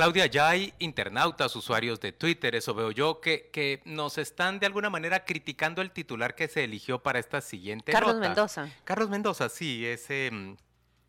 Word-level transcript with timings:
Claudia, 0.00 0.24
ya 0.24 0.48
hay 0.48 0.72
internautas, 0.78 1.54
usuarios 1.56 2.00
de 2.00 2.12
Twitter, 2.12 2.54
eso 2.54 2.72
veo 2.72 2.90
yo, 2.90 3.20
que, 3.20 3.50
que 3.52 3.82
nos 3.84 4.16
están 4.16 4.58
de 4.58 4.64
alguna 4.64 4.88
manera 4.88 5.26
criticando 5.26 5.82
el 5.82 5.90
titular 5.90 6.34
que 6.34 6.48
se 6.48 6.64
eligió 6.64 7.02
para 7.02 7.18
esta 7.18 7.42
siguiente 7.42 7.92
Carlos 7.92 8.14
nota. 8.14 8.28
Mendoza. 8.28 8.70
Carlos 8.84 9.10
Mendoza, 9.10 9.50
sí, 9.50 9.84
ese 9.84 10.30
mm, 10.32 10.56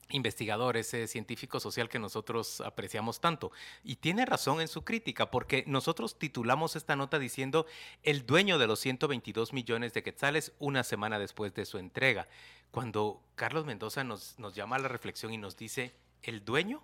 investigador, 0.10 0.76
ese 0.76 1.08
científico 1.08 1.62
social 1.62 1.88
que 1.88 2.00
nosotros 2.00 2.60
apreciamos 2.60 3.22
tanto. 3.22 3.54
Y 3.82 3.96
tiene 3.96 4.26
razón 4.26 4.60
en 4.60 4.68
su 4.68 4.84
crítica, 4.84 5.32
porque 5.32 5.64
nosotros 5.68 6.20
titulamos 6.20 6.76
esta 6.76 6.98
nota 6.98 7.18
diciendo 7.18 7.68
el 8.04 8.26
dueño 8.26 8.58
de 8.58 8.68
los 8.68 8.82
122 8.82 9.54
millones 9.54 9.94
de 9.94 10.04
quetzales 10.04 10.52
una 10.60 10.84
semana 10.84 11.18
después 11.18 11.54
de 11.54 11.64
su 11.64 11.78
entrega. 11.78 12.28
Cuando 12.72 13.24
Carlos 13.36 13.64
Mendoza 13.66 14.04
nos, 14.04 14.38
nos 14.38 14.54
llama 14.54 14.76
a 14.76 14.80
la 14.80 14.90
reflexión 14.90 15.32
y 15.32 15.38
nos 15.38 15.56
dice, 15.56 15.96
¿el 16.24 16.44
dueño? 16.44 16.84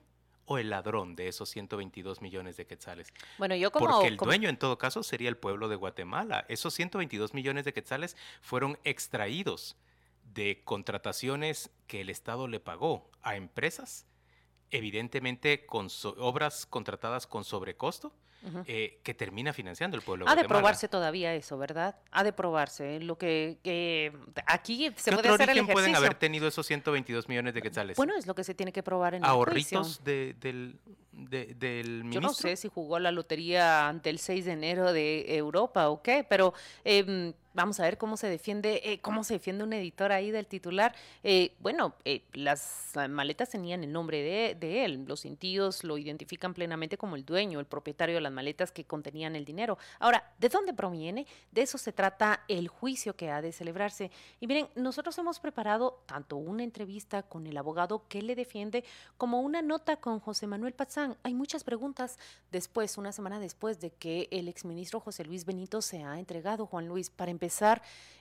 O 0.49 0.57
el 0.57 0.69
ladrón 0.71 1.15
de 1.15 1.27
esos 1.27 1.49
122 1.49 2.21
millones 2.21 2.57
de 2.57 2.65
quetzales. 2.65 3.13
Bueno, 3.37 3.55
yo 3.55 3.71
como... 3.71 3.85
Porque 3.87 4.07
el 4.07 4.17
como- 4.17 4.29
dueño 4.31 4.49
en 4.49 4.57
todo 4.57 4.77
caso 4.77 5.03
sería 5.03 5.29
el 5.29 5.37
pueblo 5.37 5.67
de 5.67 5.75
Guatemala. 5.75 6.45
Esos 6.47 6.73
122 6.73 7.33
millones 7.33 7.65
de 7.65 7.73
quetzales 7.73 8.15
fueron 8.41 8.79
extraídos 8.85 9.75
de 10.33 10.61
contrataciones 10.63 11.69
que 11.87 12.01
el 12.01 12.09
Estado 12.09 12.47
le 12.47 12.59
pagó 12.61 13.09
a 13.21 13.35
empresas, 13.35 14.05
evidentemente 14.71 15.65
con 15.65 15.89
so- 15.89 16.15
obras 16.17 16.65
contratadas 16.65 17.27
con 17.27 17.43
sobrecosto, 17.43 18.13
Ujú. 18.43 18.63
eh, 18.67 18.99
que 19.03 19.13
termina 19.13 19.51
financiando 19.51 19.97
el 19.97 20.03
pueblo 20.03 20.25
Ha 20.25 20.29
de 20.31 20.35
Guatemala. 20.41 20.59
probarse 20.59 20.87
todavía 20.87 21.33
eso, 21.33 21.57
¿verdad? 21.57 21.95
Ha 22.11 22.23
de 22.23 22.31
probarse. 22.33 22.99
Lo 22.99 23.17
que, 23.17 23.57
que 23.63 24.13
aquí 24.45 24.91
se 24.95 25.09
¿Qué 25.09 25.15
puede 25.17 25.19
otro 25.29 25.33
hacer 25.33 25.49
el 25.49 25.57
origen 25.59 25.73
pueden 25.73 25.89
ejercicio. 25.89 25.97
haber 26.07 26.19
tenido 26.19 26.47
esos 26.47 26.65
122 26.67 27.27
millones 27.27 27.53
de 27.55 27.61
quetzales? 27.61 27.97
Bueno, 27.97 28.13
es 28.15 28.27
lo 28.27 28.35
que 28.35 28.43
se 28.43 28.53
tiene 28.53 28.71
que 28.71 28.83
probar 28.83 29.15
en 29.15 29.23
el 29.23 29.29
Ahorritos 29.29 29.87
juicio. 29.97 30.03
de- 30.05 30.35
del, 30.39 30.79
de- 31.11 31.55
del 31.55 32.03
ministro. 32.03 32.21
Yo 32.21 32.27
no 32.27 32.33
sé 32.33 32.55
si 32.57 32.67
jugó 32.69 32.99
la 32.99 33.11
lotería 33.11 33.87
ante 33.89 34.09
el 34.11 34.19
6 34.19 34.45
de 34.45 34.51
enero 34.51 34.93
de 34.93 35.35
Europa 35.35 35.89
o 35.89 36.01
qué, 36.03 36.23
pero 36.23 36.53
em, 36.83 37.33
vamos 37.57 37.79
a 37.79 37.83
ver 37.83 37.97
cómo 37.97 38.17
se 38.17 38.27
defiende, 38.27 38.81
eh, 38.83 38.99
cómo 38.99 39.23
se 39.23 39.33
defiende 39.33 39.63
un 39.63 39.73
editor 39.73 40.11
ahí 40.11 40.29
del 40.29 40.45
titular. 40.45 40.93
Eh, 41.23 41.55
bueno, 41.59 41.95
eh, 42.05 42.21
las 42.33 42.91
maletas 43.09 43.49
tenían 43.49 43.83
el 43.83 43.91
nombre 43.91 44.21
de, 44.21 44.53
de 44.53 44.85
él. 44.85 45.05
Los 45.07 45.21
cintillos 45.21 45.83
lo 45.83 45.97
identifican 45.97 46.53
plenamente 46.53 46.99
como 46.99 47.15
el 47.15 47.25
dueño, 47.25 47.59
el 47.59 47.65
propietario 47.65 48.13
de 48.13 48.21
las 48.21 48.31
maletas 48.31 48.71
que 48.71 48.83
contenían 48.83 49.35
el 49.35 49.43
dinero. 49.43 49.79
Ahora, 49.97 50.31
¿de 50.37 50.49
dónde 50.49 50.71
proviene? 50.71 51.25
De 51.51 51.63
eso 51.63 51.79
se 51.79 51.91
trata 51.91 52.43
el 52.47 52.67
juicio 52.67 53.15
que 53.15 53.31
ha 53.31 53.41
de 53.41 53.51
celebrarse. 53.51 54.11
Y 54.39 54.45
miren, 54.45 54.67
nosotros 54.75 55.17
hemos 55.17 55.39
preparado 55.39 56.03
tanto 56.05 56.37
una 56.37 56.63
entrevista 56.63 57.23
con 57.23 57.47
el 57.47 57.57
abogado 57.57 58.07
que 58.07 58.21
le 58.21 58.35
defiende 58.35 58.83
como 59.17 59.41
una 59.41 59.63
nota 59.63 59.95
con 59.97 60.19
José 60.19 60.45
Manuel 60.45 60.73
Pazán. 60.73 61.17
Hay 61.23 61.33
muchas 61.33 61.63
preguntas 61.63 62.19
después, 62.51 62.99
una 62.99 63.11
semana 63.11 63.39
después 63.39 63.81
de 63.81 63.89
que 63.89 64.27
el 64.29 64.47
exministro 64.47 64.99
José 64.99 65.25
Luis 65.25 65.43
Benito 65.43 65.81
se 65.81 66.03
ha 66.03 66.19
entregado, 66.19 66.67
Juan 66.67 66.87
Luis. 66.87 67.09
Para 67.09 67.31
empezar, 67.31 67.46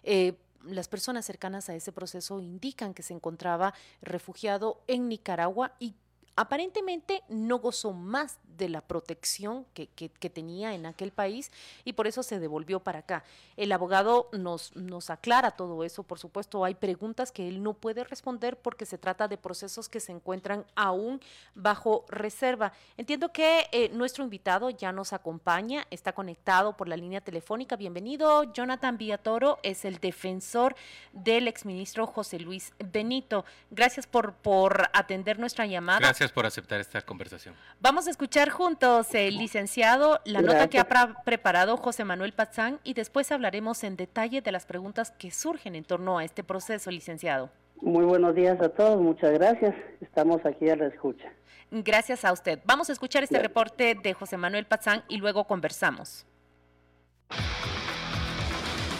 eh, 0.02 0.34
las 0.64 0.88
personas 0.88 1.24
cercanas 1.24 1.68
a 1.68 1.74
ese 1.74 1.92
proceso 1.92 2.40
indican 2.40 2.94
que 2.94 3.02
se 3.02 3.14
encontraba 3.14 3.74
refugiado 4.02 4.82
en 4.86 5.08
Nicaragua 5.08 5.72
y 5.78 5.94
aparentemente 6.34 7.22
no 7.28 7.58
gozó 7.58 7.92
más 7.92 8.38
de 8.56 8.68
la 8.68 8.80
protección 8.80 9.64
que, 9.74 9.86
que- 9.88 10.08
que 10.08 10.30
tenía 10.30 10.74
en 10.74 10.86
aquel 10.86 11.12
país 11.12 11.50
y 11.84 11.92
por 11.94 12.06
eso 12.06 12.22
se 12.22 12.38
devolvió 12.40 12.80
para 12.80 13.00
acá. 13.00 13.24
El 13.56 13.72
abogado 13.72 14.28
nos, 14.32 14.74
nos 14.76 15.10
aclara 15.10 15.50
todo 15.52 15.84
eso, 15.84 16.02
por 16.02 16.18
supuesto, 16.18 16.64
hay 16.64 16.74
preguntas 16.74 17.32
que 17.32 17.48
él 17.48 17.62
no 17.62 17.74
puede 17.74 18.04
responder 18.04 18.56
porque 18.56 18.86
se 18.86 18.98
trata 18.98 19.28
de 19.28 19.36
procesos 19.36 19.88
que 19.88 20.00
se 20.00 20.12
encuentran 20.12 20.64
aún 20.74 21.20
bajo 21.54 22.04
reserva. 22.08 22.72
Entiendo 22.96 23.32
que 23.32 23.66
eh, 23.72 23.88
nuestro 23.90 24.24
invitado 24.24 24.70
ya 24.70 24.92
nos 24.92 25.12
acompaña, 25.12 25.86
está 25.90 26.12
conectado 26.12 26.76
por 26.76 26.88
la 26.88 26.96
línea 26.96 27.20
telefónica. 27.20 27.76
Bienvenido, 27.76 28.44
Jonathan 28.52 28.96
Villatoro, 28.98 29.58
es 29.62 29.84
el 29.84 29.98
defensor 29.98 30.74
del 31.12 31.48
exministro 31.48 32.06
José 32.06 32.38
Luis 32.38 32.72
Benito. 32.78 33.44
Gracias 33.70 34.06
por, 34.06 34.34
por 34.34 34.88
atender 34.92 35.38
nuestra 35.38 35.66
llamada. 35.66 35.98
Gracias 36.00 36.32
por 36.32 36.46
aceptar 36.46 36.80
esta 36.80 37.00
conversación. 37.02 37.54
Vamos 37.80 38.06
a 38.06 38.10
escuchar 38.10 38.45
juntos, 38.50 39.14
el 39.14 39.38
licenciado, 39.38 40.20
la 40.24 40.42
nota 40.42 40.68
que 40.68 40.78
ha 40.78 40.86
preparado 41.24 41.76
José 41.76 42.04
Manuel 42.04 42.32
Pazán 42.32 42.80
y 42.84 42.94
después 42.94 43.32
hablaremos 43.32 43.84
en 43.84 43.96
detalle 43.96 44.40
de 44.40 44.52
las 44.52 44.66
preguntas 44.66 45.10
que 45.10 45.30
surgen 45.30 45.74
en 45.74 45.84
torno 45.84 46.18
a 46.18 46.24
este 46.24 46.44
proceso, 46.44 46.90
licenciado. 46.90 47.50
Muy 47.80 48.04
buenos 48.04 48.34
días 48.34 48.60
a 48.60 48.68
todos, 48.68 49.00
muchas 49.00 49.32
gracias. 49.32 49.74
Estamos 50.00 50.44
aquí 50.44 50.68
a 50.68 50.76
la 50.76 50.86
escucha. 50.86 51.30
Gracias 51.70 52.24
a 52.24 52.32
usted. 52.32 52.60
Vamos 52.64 52.88
a 52.88 52.92
escuchar 52.92 53.22
este 53.22 53.38
reporte 53.38 53.96
de 54.00 54.14
José 54.14 54.36
Manuel 54.36 54.66
Pazán 54.66 55.02
y 55.08 55.18
luego 55.18 55.44
conversamos. 55.44 56.26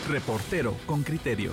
Reportero 0.08 0.76
con 0.86 1.02
criterio. 1.02 1.52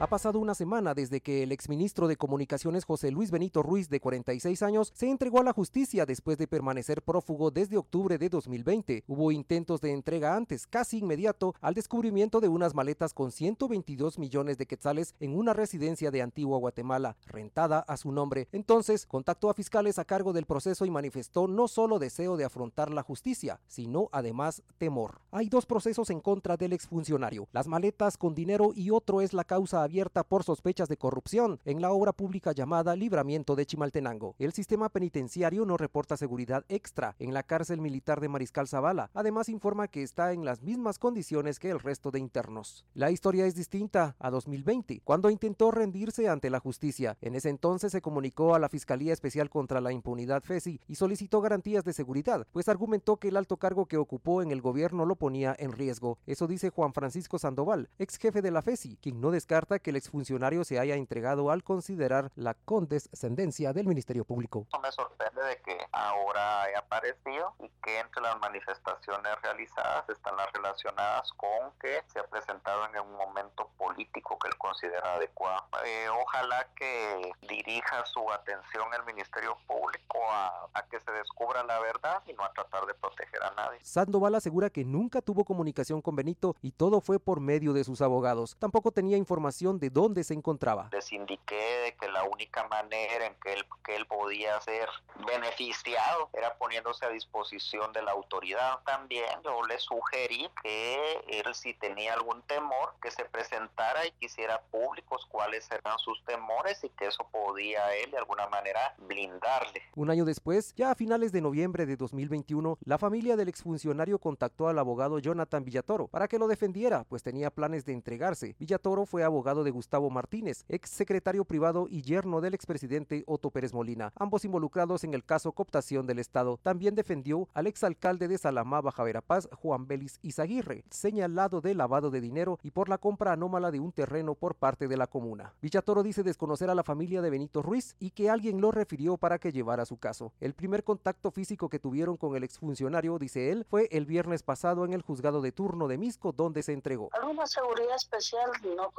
Ha 0.00 0.06
pasado 0.06 0.38
una 0.38 0.54
semana 0.54 0.94
desde 0.94 1.20
que 1.20 1.42
el 1.42 1.52
exministro 1.52 2.08
de 2.08 2.16
Comunicaciones 2.16 2.86
José 2.86 3.10
Luis 3.10 3.30
Benito 3.30 3.62
Ruiz, 3.62 3.90
de 3.90 4.00
46 4.00 4.62
años, 4.62 4.92
se 4.94 5.10
entregó 5.10 5.40
a 5.40 5.44
la 5.44 5.52
justicia 5.52 6.06
después 6.06 6.38
de 6.38 6.48
permanecer 6.48 7.02
prófugo 7.02 7.50
desde 7.50 7.76
octubre 7.76 8.16
de 8.16 8.30
2020. 8.30 9.04
Hubo 9.06 9.30
intentos 9.30 9.82
de 9.82 9.92
entrega 9.92 10.34
antes, 10.36 10.66
casi 10.66 11.00
inmediato, 11.00 11.54
al 11.60 11.74
descubrimiento 11.74 12.40
de 12.40 12.48
unas 12.48 12.74
maletas 12.74 13.12
con 13.12 13.30
122 13.30 14.18
millones 14.18 14.56
de 14.56 14.64
quetzales 14.64 15.14
en 15.20 15.36
una 15.36 15.52
residencia 15.52 16.10
de 16.10 16.22
Antigua 16.22 16.56
Guatemala, 16.56 17.18
rentada 17.26 17.80
a 17.80 17.98
su 17.98 18.10
nombre. 18.10 18.48
Entonces, 18.52 19.04
contactó 19.04 19.50
a 19.50 19.54
fiscales 19.54 19.98
a 19.98 20.06
cargo 20.06 20.32
del 20.32 20.46
proceso 20.46 20.86
y 20.86 20.90
manifestó 20.90 21.46
no 21.46 21.68
solo 21.68 21.98
deseo 21.98 22.38
de 22.38 22.44
afrontar 22.44 22.90
la 22.90 23.02
justicia, 23.02 23.60
sino 23.66 24.08
además 24.12 24.62
temor. 24.78 25.20
Hay 25.30 25.50
dos 25.50 25.66
procesos 25.66 26.08
en 26.08 26.20
contra 26.20 26.56
del 26.56 26.72
exfuncionario, 26.72 27.48
las 27.52 27.68
maletas 27.68 28.16
con 28.16 28.34
dinero 28.34 28.72
y 28.74 28.88
otro 28.88 29.20
es 29.20 29.34
la 29.34 29.44
causa 29.44 29.89
abierta 29.90 30.22
por 30.22 30.44
sospechas 30.44 30.88
de 30.88 30.96
corrupción 30.96 31.58
en 31.64 31.82
la 31.82 31.90
obra 31.90 32.12
pública 32.12 32.52
llamada 32.52 32.94
Libramiento 32.94 33.56
de 33.56 33.66
Chimaltenango. 33.66 34.36
El 34.38 34.52
sistema 34.52 34.88
penitenciario 34.88 35.64
no 35.64 35.76
reporta 35.76 36.16
seguridad 36.16 36.64
extra 36.68 37.16
en 37.18 37.34
la 37.34 37.42
cárcel 37.42 37.80
militar 37.80 38.20
de 38.20 38.28
Mariscal 38.28 38.68
Zavala. 38.68 39.10
Además 39.14 39.48
informa 39.48 39.88
que 39.88 40.04
está 40.04 40.32
en 40.32 40.44
las 40.44 40.62
mismas 40.62 41.00
condiciones 41.00 41.58
que 41.58 41.70
el 41.70 41.80
resto 41.80 42.12
de 42.12 42.20
internos. 42.20 42.84
La 42.94 43.10
historia 43.10 43.46
es 43.46 43.56
distinta 43.56 44.14
a 44.20 44.30
2020, 44.30 45.00
cuando 45.02 45.28
intentó 45.28 45.72
rendirse 45.72 46.28
ante 46.28 46.50
la 46.50 46.60
justicia. 46.60 47.18
En 47.20 47.34
ese 47.34 47.48
entonces 47.48 47.90
se 47.90 48.00
comunicó 48.00 48.54
a 48.54 48.60
la 48.60 48.68
Fiscalía 48.68 49.12
Especial 49.12 49.50
contra 49.50 49.80
la 49.80 49.90
Impunidad 49.90 50.44
FESI 50.44 50.80
y 50.86 50.94
solicitó 50.94 51.40
garantías 51.40 51.84
de 51.84 51.94
seguridad, 51.94 52.46
pues 52.52 52.68
argumentó 52.68 53.16
que 53.16 53.26
el 53.26 53.36
alto 53.36 53.56
cargo 53.56 53.86
que 53.86 53.96
ocupó 53.96 54.40
en 54.40 54.52
el 54.52 54.62
gobierno 54.62 55.04
lo 55.04 55.16
ponía 55.16 55.56
en 55.58 55.72
riesgo. 55.72 56.18
Eso 56.28 56.46
dice 56.46 56.70
Juan 56.70 56.92
Francisco 56.92 57.40
Sandoval, 57.40 57.88
ex 57.98 58.18
jefe 58.18 58.40
de 58.40 58.52
la 58.52 58.62
FESI, 58.62 58.96
quien 59.02 59.20
no 59.20 59.32
descarta 59.32 59.79
que 59.80 59.90
el 59.90 59.96
exfuncionario 59.96 60.64
se 60.64 60.78
haya 60.78 60.94
entregado 60.94 61.50
al 61.50 61.62
considerar 61.62 62.30
la 62.36 62.54
condescendencia 62.54 63.72
del 63.72 63.86
Ministerio 63.86 64.24
Público. 64.24 64.66
No 64.72 64.80
me 64.80 64.92
sorprende 64.92 65.42
de 65.42 65.56
que 65.62 65.78
ahora 65.92 66.62
haya 66.62 66.78
aparecido 66.78 67.54
y 67.60 67.68
que 67.82 67.98
entre 67.98 68.22
las 68.22 68.38
manifestaciones 68.40 69.32
realizadas 69.42 70.08
están 70.08 70.36
las 70.36 70.52
relacionadas 70.52 71.32
con 71.32 71.72
que 71.80 72.02
se 72.12 72.18
ha 72.18 72.26
presentado 72.26 72.84
en 72.86 73.00
un 73.00 73.12
momento 73.12 73.70
político 73.78 74.38
que 74.38 74.48
él 74.48 74.56
considera 74.58 75.14
adecuado. 75.14 75.66
Eh, 75.84 76.08
ojalá 76.22 76.66
que 76.74 77.32
dirija 77.48 78.04
su 78.06 78.30
atención 78.30 78.86
el 78.98 79.04
Ministerio 79.04 79.56
Público 79.66 80.18
a, 80.30 80.68
a 80.74 80.82
que 80.88 81.00
se 81.00 81.10
descubra 81.12 81.62
la 81.64 81.80
verdad 81.80 82.22
y 82.26 82.32
no 82.34 82.44
a 82.44 82.52
tratar 82.52 82.86
de 82.86 82.94
proteger 82.94 83.42
a 83.42 83.50
nadie. 83.52 83.78
Sandoval 83.82 84.34
asegura 84.34 84.70
que 84.70 84.84
nunca 84.84 85.20
tuvo 85.20 85.44
comunicación 85.44 86.02
con 86.02 86.16
Benito 86.16 86.56
y 86.62 86.72
todo 86.72 87.00
fue 87.00 87.18
por 87.18 87.40
medio 87.40 87.72
de 87.72 87.84
sus 87.84 88.00
abogados. 88.02 88.56
Tampoco 88.58 88.90
tenía 88.92 89.16
información 89.16 89.59
información 89.60 89.78
de 89.78 89.90
dónde 89.90 90.24
se 90.24 90.34
encontraba. 90.34 90.88
Les 90.92 91.12
indiqué 91.12 91.80
de 91.84 91.94
que 91.94 92.08
la 92.08 92.24
única 92.24 92.66
manera 92.68 93.26
en 93.26 93.34
que 93.42 93.52
él, 93.52 93.64
que 93.84 93.96
él 93.96 94.06
podía 94.06 94.60
ser 94.60 94.88
beneficiado 95.26 96.30
era 96.32 96.56
poniéndose 96.56 97.04
a 97.04 97.10
disposición 97.10 97.92
de 97.92 98.02
la 98.02 98.12
autoridad. 98.12 98.80
También 98.84 99.24
yo 99.44 99.62
le 99.66 99.78
sugerí 99.78 100.48
que 100.62 101.20
él 101.28 101.54
si 101.54 101.74
tenía 101.74 102.14
algún 102.14 102.42
temor 102.42 102.94
que 103.02 103.10
se 103.10 103.24
presentara 103.24 104.06
y 104.06 104.12
quisiera 104.12 104.60
públicos 104.70 105.26
cuáles 105.30 105.70
eran 105.70 105.98
sus 105.98 106.24
temores 106.24 106.82
y 106.84 106.88
que 106.90 107.06
eso 107.06 107.26
podía 107.30 107.94
él 107.96 108.10
de 108.10 108.18
alguna 108.18 108.48
manera 108.48 108.94
blindarle. 108.98 109.82
Un 109.94 110.10
año 110.10 110.24
después, 110.24 110.74
ya 110.74 110.90
a 110.90 110.94
finales 110.94 111.32
de 111.32 111.40
noviembre 111.40 111.86
de 111.86 111.96
2021, 111.96 112.78
la 112.84 112.98
familia 112.98 113.36
del 113.36 113.48
exfuncionario 113.48 114.18
contactó 114.18 114.68
al 114.68 114.78
abogado 114.78 115.18
Jonathan 115.18 115.64
Villatoro 115.64 116.08
para 116.08 116.28
que 116.28 116.38
lo 116.38 116.48
defendiera, 116.48 117.04
pues 117.04 117.22
tenía 117.22 117.50
planes 117.50 117.84
de 117.84 117.92
entregarse. 117.92 118.54
Villatoro 118.58 119.06
fue 119.06 119.24
abogado 119.24 119.49
de 119.50 119.70
Gustavo 119.72 120.08
Martínez, 120.10 120.64
ex 120.68 120.90
secretario 120.90 121.44
privado 121.44 121.86
y 121.90 122.02
yerno 122.02 122.40
del 122.40 122.54
expresidente 122.54 123.24
Otto 123.26 123.50
Pérez 123.50 123.74
Molina, 123.74 124.12
ambos 124.14 124.44
involucrados 124.44 125.02
en 125.04 125.12
el 125.12 125.24
caso 125.24 125.52
cooptación 125.52 126.06
del 126.06 126.20
Estado. 126.20 126.58
También 126.62 126.94
defendió 126.94 127.48
al 127.52 127.66
exalcalde 127.66 128.28
de 128.28 128.38
Salamá, 128.38 128.80
Baja 128.80 129.02
Verapaz, 129.02 129.48
Juan 129.60 129.86
Belis 129.86 130.20
Izaguirre, 130.22 130.84
señalado 130.90 131.60
de 131.60 131.74
lavado 131.74 132.10
de 132.10 132.20
dinero 132.20 132.58
y 132.62 132.70
por 132.70 132.88
la 132.88 132.98
compra 132.98 133.32
anómala 133.32 133.70
de 133.70 133.80
un 133.80 133.92
terreno 133.92 134.36
por 134.36 134.54
parte 134.54 134.86
de 134.86 134.96
la 134.96 135.08
comuna. 135.08 135.52
Villatoro 135.60 136.02
dice 136.02 136.22
desconocer 136.22 136.70
a 136.70 136.74
la 136.74 136.84
familia 136.84 137.20
de 137.20 137.30
Benito 137.30 137.62
Ruiz 137.62 137.96
y 137.98 138.10
que 138.10 138.30
alguien 138.30 138.60
lo 138.60 138.70
refirió 138.70 139.16
para 139.16 139.38
que 139.38 139.52
llevara 139.52 139.84
su 139.84 139.96
caso. 139.96 140.32
El 140.40 140.54
primer 140.54 140.84
contacto 140.84 141.30
físico 141.32 141.68
que 141.68 141.80
tuvieron 141.80 142.16
con 142.16 142.36
el 142.36 142.44
exfuncionario, 142.44 143.18
dice 143.18 143.50
él, 143.50 143.66
fue 143.68 143.88
el 143.90 144.06
viernes 144.06 144.42
pasado 144.42 144.84
en 144.84 144.92
el 144.92 145.02
juzgado 145.02 145.40
de 145.40 145.52
turno 145.52 145.88
de 145.88 145.98
Misco, 145.98 146.32
donde 146.32 146.62
se 146.62 146.72
entregó. 146.72 147.10
Alguna 147.12 147.46
seguridad 147.46 147.96
especial 147.96 148.50
no 148.76 148.90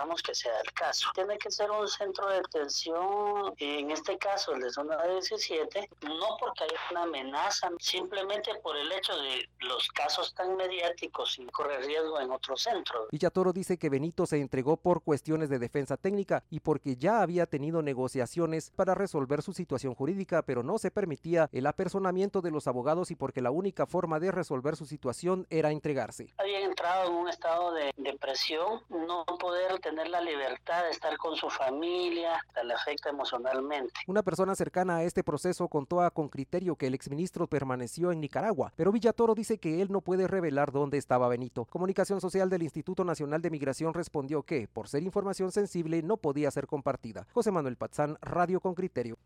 consideramos 0.00 0.22
que 0.22 0.34
sea 0.34 0.52
el 0.64 0.72
caso. 0.72 1.10
Tiene 1.14 1.38
que 1.38 1.50
ser 1.50 1.70
un 1.70 1.86
centro 1.88 2.28
de 2.28 2.36
detención, 2.36 3.54
en 3.58 3.90
este 3.90 4.16
caso 4.18 4.52
el 4.54 4.62
de 4.62 4.70
zona 4.70 4.96
17, 5.02 5.88
no 6.02 6.36
porque 6.38 6.64
haya 6.64 6.74
una 6.90 7.02
amenaza, 7.02 7.70
simplemente 7.78 8.50
por 8.62 8.76
el 8.76 8.90
hecho 8.92 9.14
de 9.16 9.48
los 9.60 9.88
casos 9.88 10.34
tan 10.34 10.56
mediáticos 10.56 11.38
y 11.38 11.46
corre 11.46 11.78
riesgo 11.82 12.20
en 12.20 12.30
otro 12.30 12.56
centro. 12.56 13.08
Villatoro 13.10 13.52
dice 13.52 13.78
que 13.78 13.88
Benito 13.88 14.26
se 14.26 14.40
entregó 14.40 14.76
por 14.76 15.02
cuestiones 15.02 15.48
de 15.48 15.58
defensa 15.58 15.96
técnica 15.96 16.44
y 16.50 16.60
porque 16.60 16.96
ya 16.96 17.22
había 17.22 17.46
tenido 17.46 17.82
negociaciones 17.82 18.70
para 18.70 18.94
resolver 18.94 19.42
su 19.42 19.52
situación 19.52 19.94
jurídica, 19.94 20.42
pero 20.42 20.62
no 20.62 20.78
se 20.78 20.90
permitía 20.90 21.48
el 21.52 21.66
apersonamiento 21.66 22.40
de 22.40 22.50
los 22.50 22.66
abogados 22.66 23.10
y 23.10 23.16
porque 23.16 23.42
la 23.42 23.50
única 23.50 23.86
forma 23.86 24.20
de 24.20 24.32
resolver 24.32 24.76
su 24.76 24.86
situación 24.86 25.46
era 25.50 25.70
entregarse. 25.70 26.32
Habían 26.38 26.62
entrado 26.62 27.08
en 27.08 27.14
un 27.14 27.28
estado 27.28 27.72
de 27.72 27.92
depresión, 27.96 28.82
no 28.88 29.24
poder 29.38 29.78
tener 29.80 29.89
la 29.96 30.20
libertad 30.20 30.84
de 30.84 30.90
estar 30.90 31.16
con 31.16 31.36
su 31.36 31.50
familia, 31.50 32.44
le 32.64 32.74
afecta 32.74 33.10
emocionalmente. 33.10 33.92
Una 34.06 34.22
persona 34.22 34.54
cercana 34.54 34.96
a 34.96 35.02
este 35.04 35.24
proceso 35.24 35.68
contó 35.68 36.00
a 36.00 36.10
con 36.10 36.28
criterio 36.28 36.76
que 36.76 36.86
el 36.86 36.94
exministro 36.94 37.46
permaneció 37.46 38.12
en 38.12 38.20
Nicaragua, 38.20 38.72
pero 38.76 38.92
Villatoro 38.92 39.34
dice 39.34 39.58
que 39.58 39.82
él 39.82 39.90
no 39.90 40.00
puede 40.00 40.26
revelar 40.26 40.72
dónde 40.72 40.98
estaba 40.98 41.28
Benito. 41.28 41.64
Comunicación 41.66 42.20
Social 42.20 42.50
del 42.50 42.62
Instituto 42.62 43.04
Nacional 43.04 43.42
de 43.42 43.50
Migración 43.50 43.94
respondió 43.94 44.42
que, 44.42 44.68
por 44.68 44.88
ser 44.88 45.02
información 45.02 45.52
sensible, 45.52 46.02
no 46.02 46.16
podía 46.16 46.50
ser 46.50 46.66
compartida. 46.66 47.26
José 47.32 47.50
Manuel 47.50 47.76
Patzán, 47.76 48.16
Radio 48.20 48.60
con 48.60 48.74
Criterio. 48.74 49.18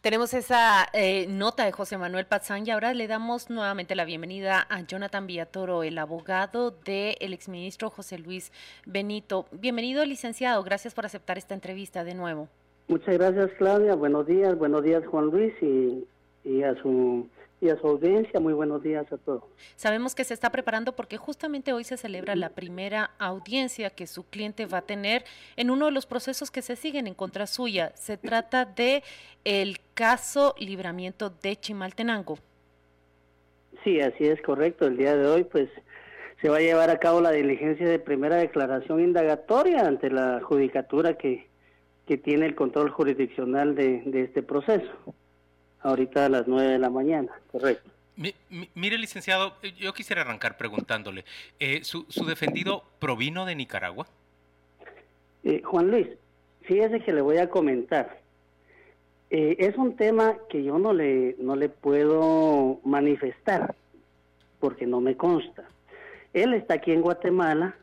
Tenemos 0.00 0.32
esa 0.32 0.86
eh, 0.94 1.26
nota 1.28 1.66
de 1.66 1.72
José 1.72 1.98
Manuel 1.98 2.24
Pazán 2.24 2.66
y 2.66 2.70
ahora 2.70 2.94
le 2.94 3.06
damos 3.06 3.50
nuevamente 3.50 3.94
la 3.94 4.06
bienvenida 4.06 4.66
a 4.70 4.80
Jonathan 4.80 5.26
Villatoro, 5.26 5.82
el 5.82 5.98
abogado 5.98 6.70
del 6.70 7.34
exministro 7.34 7.90
José 7.90 8.16
Luis 8.16 8.50
Benito. 8.86 9.44
Bienvenido, 9.52 10.02
licenciado. 10.06 10.62
Gracias 10.62 10.94
por 10.94 11.04
aceptar 11.04 11.36
esta 11.36 11.52
entrevista 11.52 12.02
de 12.02 12.14
nuevo. 12.14 12.48
Muchas 12.88 13.18
gracias, 13.18 13.50
Claudia. 13.58 13.94
Buenos 13.94 14.26
días, 14.26 14.56
buenos 14.56 14.82
días, 14.82 15.06
Juan 15.06 15.26
Luis, 15.26 15.52
y, 15.60 16.06
y 16.44 16.62
a 16.62 16.74
su 16.80 17.28
y 17.60 17.68
a 17.68 17.78
su 17.78 17.86
audiencia. 17.86 18.40
Muy 18.40 18.52
buenos 18.52 18.82
días 18.82 19.10
a 19.12 19.18
todos. 19.18 19.44
Sabemos 19.76 20.14
que 20.14 20.24
se 20.24 20.34
está 20.34 20.50
preparando 20.50 20.92
porque 20.92 21.16
justamente 21.16 21.72
hoy 21.72 21.84
se 21.84 21.96
celebra 21.96 22.34
la 22.34 22.50
primera 22.50 23.10
audiencia 23.18 23.90
que 23.90 24.06
su 24.06 24.24
cliente 24.24 24.66
va 24.66 24.78
a 24.78 24.82
tener 24.82 25.24
en 25.56 25.70
uno 25.70 25.86
de 25.86 25.92
los 25.92 26.06
procesos 26.06 26.50
que 26.50 26.62
se 26.62 26.76
siguen 26.76 27.06
en 27.06 27.14
contra 27.14 27.46
suya. 27.46 27.92
Se 27.94 28.16
trata 28.16 28.64
de 28.64 29.02
el 29.44 29.78
caso 29.94 30.54
libramiento 30.58 31.30
de 31.30 31.56
Chimaltenango. 31.56 32.38
Sí, 33.84 34.00
así 34.00 34.26
es 34.26 34.40
correcto. 34.42 34.86
El 34.86 34.96
día 34.96 35.16
de 35.16 35.26
hoy, 35.26 35.44
pues, 35.44 35.68
se 36.40 36.48
va 36.48 36.56
a 36.56 36.60
llevar 36.60 36.90
a 36.90 36.98
cabo 36.98 37.20
la 37.20 37.30
diligencia 37.30 37.88
de 37.88 37.98
primera 37.98 38.36
declaración 38.36 39.00
indagatoria 39.00 39.86
ante 39.86 40.10
la 40.10 40.40
judicatura 40.42 41.16
que, 41.16 41.46
que 42.06 42.16
tiene 42.16 42.46
el 42.46 42.54
control 42.54 42.90
jurisdiccional 42.90 43.74
de, 43.74 44.02
de 44.06 44.22
este 44.22 44.42
proceso 44.42 45.14
ahorita 45.82 46.26
a 46.26 46.28
las 46.28 46.46
9 46.46 46.72
de 46.72 46.78
la 46.78 46.90
mañana, 46.90 47.32
correcto. 47.50 47.90
mire, 48.74 48.98
licenciado, 48.98 49.54
yo 49.78 49.92
quisiera 49.92 50.22
arrancar 50.22 50.56
preguntándole, 50.56 51.24
eh, 51.58 51.80
¿su, 51.82 52.04
defendido 52.26 52.84
provino 52.98 53.46
de 53.46 53.54
Nicaragua? 53.54 54.06
Eh, 55.44 55.62
Juan 55.64 55.90
Luis, 55.90 56.08
fíjese 56.62 57.00
que 57.00 57.12
le 57.12 57.22
voy 57.22 57.38
a 57.38 57.48
comentar. 57.48 58.20
Eh, 59.30 59.56
es 59.60 59.76
un 59.76 59.96
tema 59.96 60.36
que 60.48 60.62
yo 60.64 60.78
no 60.78 60.92
le, 60.92 61.36
no 61.38 61.54
le 61.56 61.68
puedo 61.68 62.80
manifestar 62.84 63.74
porque 64.58 64.86
no 64.86 65.00
me 65.00 65.16
consta. 65.16 65.64
Él 66.32 66.52
está 66.54 66.74
aquí 66.74 66.92
en 66.92 67.00
Guatemala, 67.00 67.74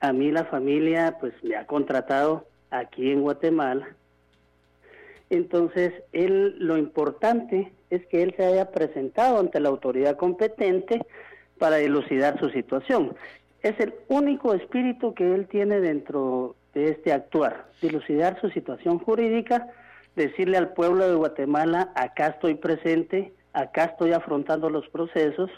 a 0.00 0.12
mí 0.12 0.30
la 0.30 0.44
familia 0.46 1.16
pues 1.20 1.32
me 1.42 1.56
ha 1.56 1.66
contratado 1.66 2.46
aquí 2.70 3.10
en 3.10 3.22
Guatemala 3.22 3.88
entonces, 5.30 5.92
él, 6.12 6.56
lo 6.58 6.76
importante 6.76 7.72
es 7.90 8.06
que 8.06 8.22
él 8.22 8.34
se 8.36 8.44
haya 8.44 8.70
presentado 8.70 9.38
ante 9.38 9.60
la 9.60 9.68
autoridad 9.68 10.16
competente 10.16 11.04
para 11.58 11.76
dilucidar 11.76 12.38
su 12.38 12.50
situación. 12.50 13.14
Es 13.62 13.78
el 13.80 13.94
único 14.08 14.54
espíritu 14.54 15.14
que 15.14 15.34
él 15.34 15.46
tiene 15.46 15.80
dentro 15.80 16.54
de 16.74 16.90
este 16.90 17.12
actuar, 17.12 17.66
dilucidar 17.80 18.40
su 18.40 18.50
situación 18.50 18.98
jurídica, 18.98 19.68
decirle 20.16 20.58
al 20.58 20.74
pueblo 20.74 21.08
de 21.08 21.14
Guatemala, 21.14 21.92
acá 21.94 22.28
estoy 22.28 22.54
presente, 22.54 23.32
acá 23.52 23.84
estoy 23.84 24.12
afrontando 24.12 24.68
los 24.68 24.86
procesos 24.88 25.50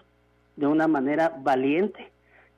de 0.57 0.67
una 0.67 0.87
manera 0.87 1.35
valiente. 1.39 2.11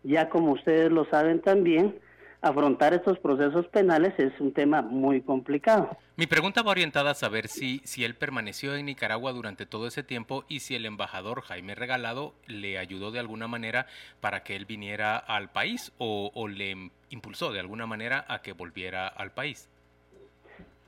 Ya 0.02 0.28
como 0.28 0.52
ustedes 0.52 0.90
lo 0.90 1.04
saben 1.06 1.40
también, 1.40 1.99
afrontar 2.40 2.94
estos 2.94 3.19
procesos 3.19 3.67
penales 3.69 4.14
es 4.19 4.32
un 4.40 4.52
tema 4.52 4.82
muy 4.82 5.20
complicado. 5.20 5.96
Mi 6.17 6.26
pregunta 6.26 6.62
va 6.62 6.70
orientada 6.70 7.11
a 7.11 7.14
saber 7.14 7.49
si, 7.49 7.81
si 7.85 8.05
él 8.05 8.14
permaneció 8.14 8.75
en 8.75 8.87
Nicaragua 8.87 9.32
durante 9.32 9.67
todo 9.67 9.87
ese 9.87 10.02
tiempo 10.02 10.44
y 10.49 10.61
si 10.61 10.75
el 10.75 10.87
embajador 10.87 11.43
Jaime 11.43 11.75
Regalado 11.75 12.35
le 12.46 12.79
ayudó 12.79 13.11
de 13.11 13.20
alguna 13.20 13.49
manera 13.49 13.87
para 14.20 14.43
que 14.43 14.56
él 14.56 14.67
viniera 14.67 15.17
al 15.17 15.50
país 15.50 15.93
o, 15.99 16.31
o 16.35 16.49
le 16.49 16.90
impulsó 17.11 17.52
de 17.52 17.61
alguna 17.61 17.87
manera 17.87 18.25
a 18.29 18.43
que 18.43 18.52
volviera 18.52 19.08
al 19.08 19.32
país. 19.32 19.69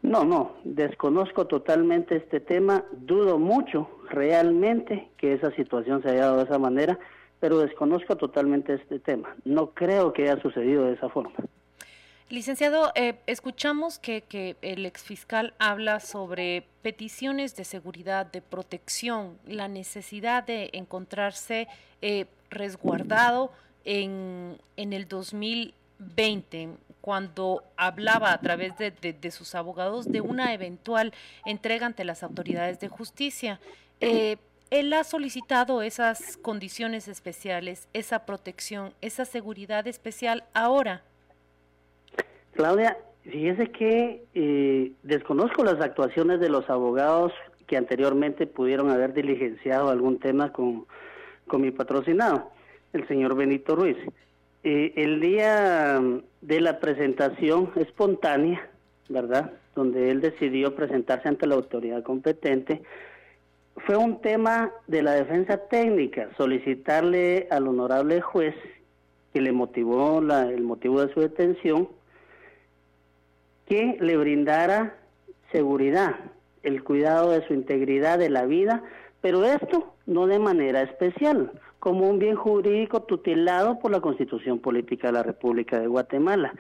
No, 0.03 0.25
no, 0.25 0.57
desconozco 0.65 1.47
totalmente 1.47 2.17
este 2.17 2.41
tema, 2.41 2.85
dudo 2.93 3.39
mucho 3.39 3.91
realmente 4.09 5.11
que 5.19 5.35
esa 5.35 5.51
situación 5.53 6.03
se 6.03 6.09
haya 6.09 6.23
dado 6.23 6.39
de 6.39 6.45
esa 6.45 6.59
manera 6.59 6.99
pero 7.41 7.59
desconozco 7.59 8.17
totalmente 8.17 8.75
este 8.75 8.99
tema. 8.99 9.35
No 9.45 9.71
creo 9.71 10.13
que 10.13 10.23
haya 10.23 10.41
sucedido 10.41 10.85
de 10.85 10.95
esa 10.95 11.09
forma. 11.09 11.33
Licenciado, 12.29 12.93
eh, 12.95 13.17
escuchamos 13.27 13.99
que, 13.99 14.21
que 14.21 14.57
el 14.63 14.87
exfiscal 14.87 15.53
habla 15.59 15.99
sobre 15.99 16.65
peticiones 16.81 17.57
de 17.57 17.65
seguridad, 17.65 18.25
de 18.27 18.41
protección, 18.41 19.37
la 19.47 19.67
necesidad 19.67 20.45
de 20.45 20.71
encontrarse 20.73 21.67
eh, 22.03 22.27
resguardado 22.49 23.51
en, 23.85 24.59
en, 24.77 24.93
el 24.93 25.09
2020, 25.09 26.69
cuando 27.01 27.65
hablaba 27.77 28.33
a 28.33 28.41
través 28.41 28.79
de, 28.79 28.93
de, 28.93 29.31
sus 29.33 29.57
abogados 29.57 30.07
de 30.07 30.21
una 30.21 30.55
eventual 30.55 31.13
entrega 31.45 31.87
ante 31.87 32.05
las 32.05 32.23
autoridades 32.23 32.79
de 32.79 32.89
justicia. 32.89 33.59
Eh, 34.01 34.37
él 34.71 34.93
ha 34.93 35.05
solicitado 35.05 35.83
esas 35.83 36.37
condiciones 36.37 37.09
especiales, 37.09 37.89
esa 37.93 38.25
protección, 38.25 38.93
esa 39.01 39.25
seguridad 39.25 39.87
especial 39.87 40.45
ahora. 40.55 41.03
Claudia, 42.53 42.97
fíjese 43.23 43.71
que 43.73 44.25
eh, 44.35 44.93
desconozco 45.03 45.65
las 45.65 45.81
actuaciones 45.81 46.41
de 46.41 46.49
los 46.49 46.69
abogados 46.71 47.33
que 47.67 47.77
anteriormente 47.77 48.47
pudieron 48.47 48.91
haber 48.91 49.13
diligenciado 49.13 49.91
algún 49.91 50.19
tema 50.19 50.53
con, 50.53 50.87
con 51.47 51.63
mi 51.63 51.71
patrocinado, 51.71 52.51
el 52.93 53.07
señor 53.09 53.35
Benito 53.35 53.75
Ruiz. 53.75 53.97
Eh, 54.63 54.93
el 54.97 55.21
día 55.21 56.01
de 56.43 56.61
la 56.61 56.81
presentación 56.81 57.73
espontánea, 57.77 58.69
¿verdad? 59.09 59.53
Donde 59.75 60.11
él 60.11 60.21
decidió 60.21 60.75
presentarse 60.75 61.29
ante 61.29 61.47
la 61.47 61.55
autoridad 61.55 62.03
competente, 62.03 62.83
fue 63.87 63.97
un 63.97 64.21
tema 64.21 64.71
de 64.87 65.03
la 65.03 65.13
defensa 65.13 65.57
técnica, 65.69 66.29
solicitarle 66.37 67.49
al 67.51 67.67
honorable 67.69 68.21
juez 68.21 68.55
que 69.33 69.41
le 69.41 69.53
motivó 69.53 70.21
la, 70.21 70.49
el 70.49 70.63
motivo 70.63 71.05
de 71.05 71.13
su 71.13 71.21
detención, 71.21 71.89
que 73.67 73.97
le 74.01 74.17
brindara 74.17 74.97
seguridad, 75.53 76.17
el 76.63 76.83
cuidado 76.83 77.31
de 77.31 77.47
su 77.47 77.55
integridad 77.55 78.19
de 78.19 78.31
la 78.31 78.45
vida, 78.45 78.83
pero 79.21 79.45
esto 79.45 79.95
no 80.07 80.27
de 80.27 80.39
manera 80.39 80.83
especial, 80.83 81.53
como 81.79 82.09
un 82.09 82.19
bien 82.19 82.37
jurídico 82.37 83.03
tutelado 83.03 83.79
por 83.79 83.91
la 83.91 84.01
Constitución 84.01 84.59
Política 84.59 85.09
de 85.09 85.13
la 85.15 85.23
República 85.23 85.79
de 85.79 85.87
Guatemala. 85.87 86.55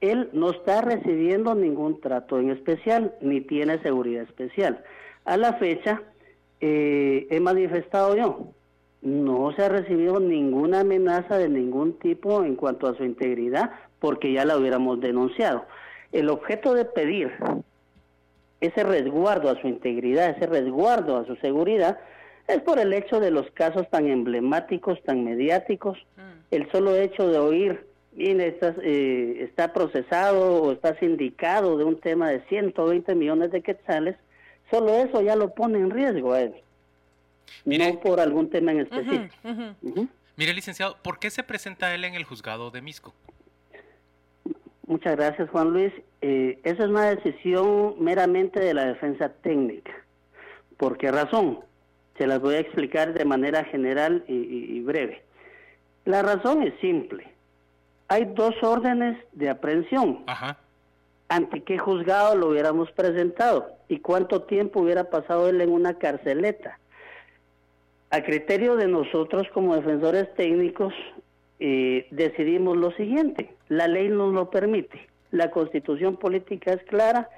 Él 0.00 0.30
no 0.32 0.50
está 0.50 0.82
recibiendo 0.82 1.54
ningún 1.54 2.00
trato 2.00 2.38
en 2.38 2.50
especial, 2.50 3.14
ni 3.20 3.40
tiene 3.40 3.78
seguridad 3.82 4.22
especial. 4.22 4.82
A 5.24 5.36
la 5.36 5.54
fecha, 5.54 6.02
eh, 6.60 7.26
he 7.30 7.40
manifestado 7.40 8.16
yo, 8.16 8.48
no 9.02 9.52
se 9.54 9.62
ha 9.62 9.68
recibido 9.68 10.18
ninguna 10.18 10.80
amenaza 10.80 11.36
de 11.36 11.48
ningún 11.48 11.98
tipo 11.98 12.42
en 12.42 12.56
cuanto 12.56 12.86
a 12.86 12.96
su 12.96 13.04
integridad, 13.04 13.70
porque 13.98 14.32
ya 14.32 14.44
la 14.44 14.56
hubiéramos 14.56 15.00
denunciado. 15.00 15.66
El 16.12 16.30
objeto 16.30 16.74
de 16.74 16.84
pedir 16.86 17.32
ese 18.60 18.82
resguardo 18.82 19.50
a 19.50 19.60
su 19.60 19.68
integridad, 19.68 20.30
ese 20.30 20.46
resguardo 20.46 21.18
a 21.18 21.26
su 21.26 21.36
seguridad, 21.36 21.98
es 22.48 22.60
por 22.62 22.78
el 22.78 22.92
hecho 22.92 23.20
de 23.20 23.30
los 23.30 23.50
casos 23.50 23.88
tan 23.90 24.06
emblemáticos, 24.06 25.02
tan 25.02 25.24
mediáticos, 25.24 25.98
mm. 26.16 26.54
el 26.54 26.70
solo 26.70 26.96
hecho 26.96 27.28
de 27.28 27.38
oír, 27.38 27.86
está, 28.16 28.74
eh, 28.82 29.38
está 29.40 29.72
procesado 29.72 30.62
o 30.62 30.72
está 30.72 30.98
sindicado 30.98 31.76
de 31.76 31.84
un 31.84 31.98
tema 31.98 32.30
de 32.30 32.40
120 32.48 33.14
millones 33.14 33.50
de 33.50 33.62
quetzales, 33.62 34.16
solo 34.70 34.94
eso 34.94 35.20
ya 35.22 35.36
lo 35.36 35.54
pone 35.54 35.78
en 35.78 35.90
riesgo 35.90 36.32
a 36.32 36.42
él, 36.42 36.54
no 37.64 38.00
por 38.00 38.20
algún 38.20 38.50
tema 38.50 38.72
en 38.72 38.80
específico. 38.80 39.34
Mire, 40.36 40.52
licenciado, 40.52 40.96
¿por 41.02 41.18
qué 41.18 41.30
se 41.30 41.44
presenta 41.44 41.94
él 41.94 42.04
en 42.04 42.14
el 42.14 42.24
juzgado 42.24 42.70
de 42.70 42.82
Misco? 42.82 43.14
Muchas 44.86 45.16
gracias, 45.16 45.48
Juan 45.50 45.70
Luis. 45.70 45.92
Eh, 46.20 46.58
esa 46.64 46.84
es 46.84 46.90
una 46.90 47.14
decisión 47.14 47.94
meramente 48.00 48.60
de 48.60 48.74
la 48.74 48.84
defensa 48.84 49.28
técnica. 49.28 49.92
¿Por 50.76 50.98
qué 50.98 51.10
razón? 51.10 51.60
Se 52.18 52.26
las 52.26 52.40
voy 52.40 52.56
a 52.56 52.60
explicar 52.60 53.14
de 53.14 53.24
manera 53.24 53.64
general 53.64 54.24
y, 54.28 54.80
breve. 54.80 55.22
La 56.04 56.22
razón 56.22 56.62
es 56.62 56.74
simple. 56.80 57.26
Hay 58.08 58.26
dos 58.34 58.54
órdenes 58.62 59.16
de 59.32 59.50
aprehensión. 59.50 60.22
Ajá. 60.26 60.58
¿Ante 61.28 61.62
qué 61.62 61.78
juzgado 61.78 62.36
lo 62.36 62.48
hubiéramos 62.48 62.90
presentado? 62.92 63.72
¿Y 63.88 64.00
cuánto 64.00 64.42
tiempo 64.42 64.80
hubiera 64.80 65.10
pasado 65.10 65.48
él 65.48 65.60
en 65.60 65.70
una 65.70 65.98
carceleta? 65.98 66.78
A 68.10 68.22
criterio 68.22 68.76
de 68.76 68.86
nosotros 68.86 69.46
como 69.52 69.74
defensores 69.74 70.32
técnicos, 70.34 70.94
eh, 71.58 72.06
decidimos 72.10 72.76
lo 72.76 72.92
siguiente, 72.92 73.54
la 73.68 73.88
ley 73.88 74.08
nos 74.08 74.32
lo 74.32 74.50
permite, 74.50 75.08
la 75.30 75.50
constitución 75.50 76.16
política 76.16 76.72
es 76.72 76.82
clara, 76.84 77.28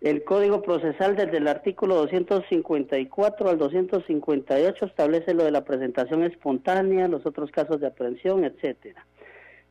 el 0.00 0.24
Código 0.24 0.62
Procesal 0.62 1.16
desde 1.16 1.38
el 1.38 1.48
artículo 1.48 1.96
254 1.96 3.48
al 3.48 3.58
258 3.58 4.84
establece 4.84 5.32
lo 5.34 5.44
de 5.44 5.50
la 5.50 5.64
presentación 5.64 6.22
espontánea, 6.22 7.08
los 7.08 7.24
otros 7.24 7.50
casos 7.50 7.80
de 7.80 7.86
aprehensión, 7.86 8.44
etcétera. 8.44 9.04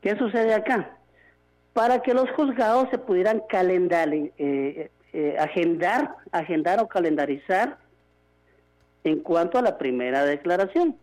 ¿Qué 0.02 0.18
sucede 0.18 0.54
acá? 0.54 0.98
Para 1.76 2.02
que 2.02 2.14
los 2.14 2.32
juzgados 2.32 2.88
se 2.90 2.98
pudieran 2.98 3.42
calendar, 3.50 4.08
eh, 4.14 4.90
eh, 5.12 5.36
agendar, 5.38 6.16
agendar 6.32 6.80
o 6.80 6.88
calendarizar 6.88 7.78
en 9.04 9.20
cuanto 9.20 9.58
a 9.58 9.62
la 9.62 9.78
primera 9.78 10.24
declaración 10.24 10.96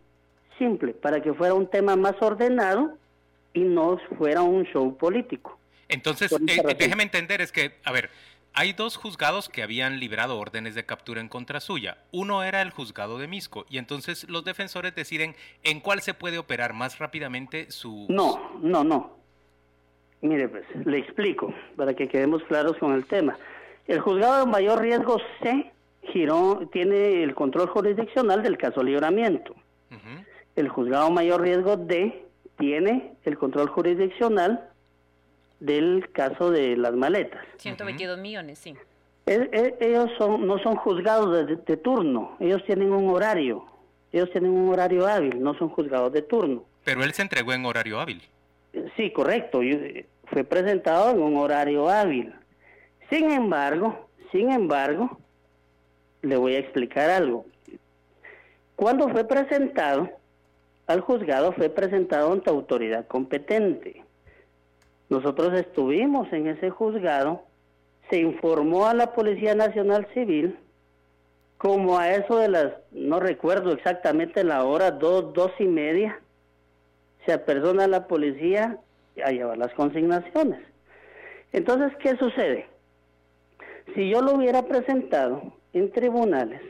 simple, 0.57 0.95
para 0.95 1.21
que 1.21 1.31
fuera 1.31 1.53
un 1.53 1.67
tema 1.67 1.95
más 1.95 2.15
ordenado 2.19 2.97
y 3.53 3.59
no 3.59 3.99
fuera 4.17 4.41
un 4.41 4.63
show 4.63 4.97
político. 4.97 5.59
Entonces, 5.89 6.31
eh, 6.31 6.75
déjeme 6.75 7.03
entender, 7.03 7.41
es 7.41 7.51
que, 7.51 7.73
a 7.83 7.91
ver, 7.91 8.09
hay 8.55 8.73
dos 8.73 8.97
juzgados 8.97 9.49
que 9.49 9.61
habían 9.61 9.99
librado 9.99 10.39
órdenes 10.39 10.73
de 10.73 10.87
captura 10.87 11.21
en 11.21 11.29
contra 11.29 11.59
suya. 11.59 11.99
Uno 12.11 12.41
era 12.41 12.63
el 12.63 12.71
juzgado 12.71 13.19
de 13.19 13.27
Misco, 13.27 13.67
y 13.69 13.77
entonces 13.77 14.27
los 14.27 14.43
defensores 14.43 14.95
deciden 14.95 15.35
en 15.61 15.81
cuál 15.81 16.01
se 16.01 16.15
puede 16.15 16.39
operar 16.39 16.73
más 16.73 16.97
rápidamente 16.97 17.69
su... 17.69 18.07
No, 18.09 18.57
no, 18.59 18.83
no. 18.83 19.22
Mire, 20.23 20.49
pues, 20.49 20.63
le 20.85 20.97
explico, 20.97 21.53
para 21.75 21.93
que 21.93 22.07
quedemos 22.07 22.43
claros 22.45 22.77
con 22.77 22.93
el 22.93 23.05
tema. 23.05 23.37
El 23.87 23.99
juzgado 23.99 24.45
de 24.45 24.51
mayor 24.51 24.81
riesgo 24.81 25.19
C 25.41 25.71
giró, 26.01 26.67
tiene 26.71 27.21
el 27.23 27.35
control 27.35 27.67
jurisdiccional 27.67 28.41
del 28.41 28.57
caso 28.57 28.81
libramiento 28.81 29.53
el 30.55 30.69
juzgado 30.69 31.09
mayor 31.11 31.41
riesgo 31.41 31.77
D 31.77 32.25
tiene 32.57 33.13
el 33.23 33.37
control 33.37 33.67
jurisdiccional 33.69 34.69
del 35.59 36.09
caso 36.11 36.51
de 36.51 36.75
las 36.77 36.93
maletas. 36.93 37.41
122 37.57 38.17
millones, 38.19 38.59
sí. 38.59 38.75
ellos 39.25 40.11
son, 40.17 40.45
no 40.45 40.59
son 40.59 40.75
juzgados 40.75 41.47
de, 41.47 41.77
turno, 41.77 42.35
ellos 42.39 42.63
tienen 42.65 42.91
un 42.91 43.09
horario, 43.09 43.65
ellos 44.11 44.29
tienen 44.31 44.51
un 44.51 44.69
horario 44.69 45.07
hábil, 45.07 45.41
no 45.41 45.57
son 45.57 45.69
juzgados 45.69 46.11
de 46.13 46.21
turno. 46.21 46.63
Pero 46.83 47.03
él 47.03 47.13
se 47.13 47.21
entregó 47.21 47.53
en 47.53 47.65
horario 47.65 47.99
hábil. 47.99 48.21
Sí, 48.97 49.11
correcto, 49.11 49.61
fue 50.25 50.43
presentado 50.43 51.11
en 51.11 51.21
un 51.21 51.37
horario 51.37 51.89
hábil. 51.89 52.33
Sin 53.09 53.31
embargo, 53.31 54.07
sin 54.31 54.51
embargo, 54.51 55.17
le 56.21 56.37
voy 56.37 56.55
a 56.55 56.59
explicar 56.59 57.09
algo. 57.09 57.45
Cuando 58.75 59.09
fue 59.09 59.25
presentado, 59.25 60.09
al 60.87 61.01
juzgado 61.01 61.53
fue 61.53 61.69
presentado 61.69 62.33
ante 62.33 62.49
autoridad 62.49 63.07
competente. 63.07 64.03
Nosotros 65.09 65.53
estuvimos 65.53 66.31
en 66.33 66.47
ese 66.47 66.69
juzgado, 66.69 67.43
se 68.09 68.17
informó 68.17 68.87
a 68.87 68.93
la 68.93 69.13
Policía 69.13 69.53
Nacional 69.53 70.07
Civil, 70.13 70.57
como 71.57 71.97
a 71.97 72.11
eso 72.11 72.37
de 72.37 72.49
las, 72.49 72.73
no 72.91 73.19
recuerdo 73.19 73.71
exactamente 73.71 74.43
la 74.43 74.65
hora, 74.65 74.91
dos, 74.91 75.33
dos 75.33 75.51
y 75.59 75.65
media, 75.65 76.19
se 77.25 77.31
apersona 77.31 77.87
la 77.87 78.07
policía 78.07 78.79
a 79.23 79.31
llevar 79.31 79.57
las 79.57 79.73
consignaciones. 79.73 80.59
Entonces, 81.51 81.91
¿qué 81.97 82.15
sucede? 82.17 82.67
Si 83.95 84.09
yo 84.09 84.21
lo 84.21 84.33
hubiera 84.35 84.63
presentado 84.63 85.53
en 85.73 85.91
tribunales, 85.91 86.61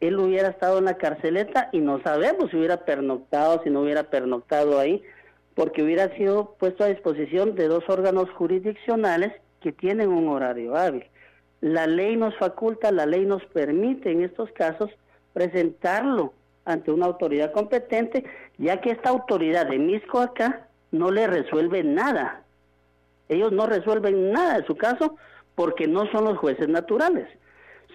él 0.00 0.18
hubiera 0.18 0.48
estado 0.48 0.78
en 0.78 0.86
la 0.86 0.98
carceleta 0.98 1.68
y 1.72 1.78
no 1.78 2.02
sabemos 2.02 2.50
si 2.50 2.56
hubiera 2.56 2.84
pernoctado, 2.84 3.62
si 3.62 3.70
no 3.70 3.82
hubiera 3.82 4.04
pernoctado 4.04 4.78
ahí, 4.78 5.02
porque 5.54 5.82
hubiera 5.82 6.14
sido 6.16 6.56
puesto 6.58 6.84
a 6.84 6.88
disposición 6.88 7.54
de 7.54 7.68
dos 7.68 7.84
órganos 7.88 8.28
jurisdiccionales 8.30 9.32
que 9.60 9.72
tienen 9.72 10.10
un 10.10 10.28
horario 10.28 10.76
hábil. 10.76 11.04
La 11.60 11.86
ley 11.86 12.16
nos 12.16 12.36
faculta, 12.36 12.90
la 12.90 13.06
ley 13.06 13.24
nos 13.24 13.44
permite 13.46 14.10
en 14.10 14.22
estos 14.22 14.50
casos 14.52 14.90
presentarlo 15.32 16.34
ante 16.64 16.90
una 16.90 17.06
autoridad 17.06 17.52
competente, 17.52 18.24
ya 18.58 18.80
que 18.80 18.90
esta 18.90 19.10
autoridad 19.10 19.66
de 19.66 19.78
Misco 19.78 20.20
acá 20.20 20.68
no 20.94 21.10
le 21.10 21.26
resuelve 21.26 21.82
nada. 21.82 22.42
Ellos 23.28 23.52
no 23.52 23.66
resuelven 23.66 24.32
nada 24.32 24.58
de 24.60 24.66
su 24.66 24.76
caso 24.76 25.16
porque 25.54 25.86
no 25.86 26.06
son 26.12 26.24
los 26.24 26.38
jueces 26.38 26.68
naturales. 26.68 27.28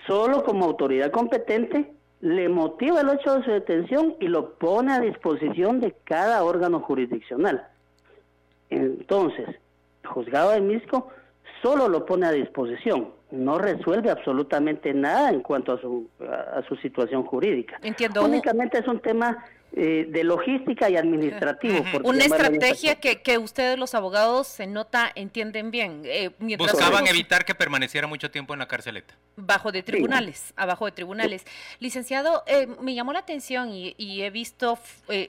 Solo 0.06 0.44
como 0.44 0.65
autoridad 0.65 1.12
competente 1.12 1.91
le 2.22 2.50
motiva 2.50 3.01
el 3.01 3.10
hecho 3.10 3.38
de 3.38 3.46
su 3.46 3.51
detención 3.51 4.15
y 4.20 4.27
lo 4.27 4.53
pone 4.56 4.91
a 4.91 5.00
disposición 5.00 5.79
de 5.79 5.96
cada 6.03 6.44
órgano 6.44 6.82
jurisdiccional. 6.82 7.65
Entonces, 8.70 9.48
el 10.03 10.10
juzgado 10.10 10.51
de 10.51 10.62
Misco 10.62 11.10
solo 11.62 11.88
lo 11.88 12.06
pone 12.06 12.27
a 12.27 12.32
disposición, 12.32 13.10
no 13.32 13.58
resuelve 13.58 14.10
absolutamente 14.10 14.94
nada 14.94 15.29
en 15.29 15.41
cuanto 15.41 15.74
a 15.74 15.82
su, 15.82 16.10
a 16.20 16.62
su 16.68 16.75
situación 16.77 17.24
jurídica. 17.24 17.79
Entiendo. 17.82 18.24
Únicamente 18.25 18.79
es 18.79 18.88
un 18.88 19.00
tema 19.00 19.46
eh, 19.72 20.08
de 20.10 20.24
logística 20.24 20.90
y 20.90 20.98
administrativo. 20.98 21.86
Una 22.04 22.26
estrategia 22.26 22.96
que, 22.96 23.22
que, 23.22 23.38
ustedes 23.38 23.78
los 23.78 23.94
abogados 23.94 24.48
se 24.48 24.66
nota, 24.66 25.12
entienden 25.14 25.70
bien. 25.70 26.02
Eh, 26.06 26.32
Buscaban 26.58 27.06
evitar 27.06 27.46
que 27.46 27.54
permaneciera 27.54 28.08
mucho 28.08 28.32
tiempo 28.32 28.54
en 28.54 28.60
la 28.60 28.68
carceleta. 28.68 29.14
Bajo 29.36 29.72
de 29.72 29.84
tribunales, 29.84 30.54
abajo 30.56 30.86
de 30.86 30.92
tribunales. 30.92 31.46
Licenciado, 31.80 32.44
eh, 32.48 32.68
me 32.82 32.96
llamó 32.96 33.14
la 33.14 33.20
atención 33.20 33.70
y, 33.72 33.94
he 34.00 34.30
visto 34.32 34.80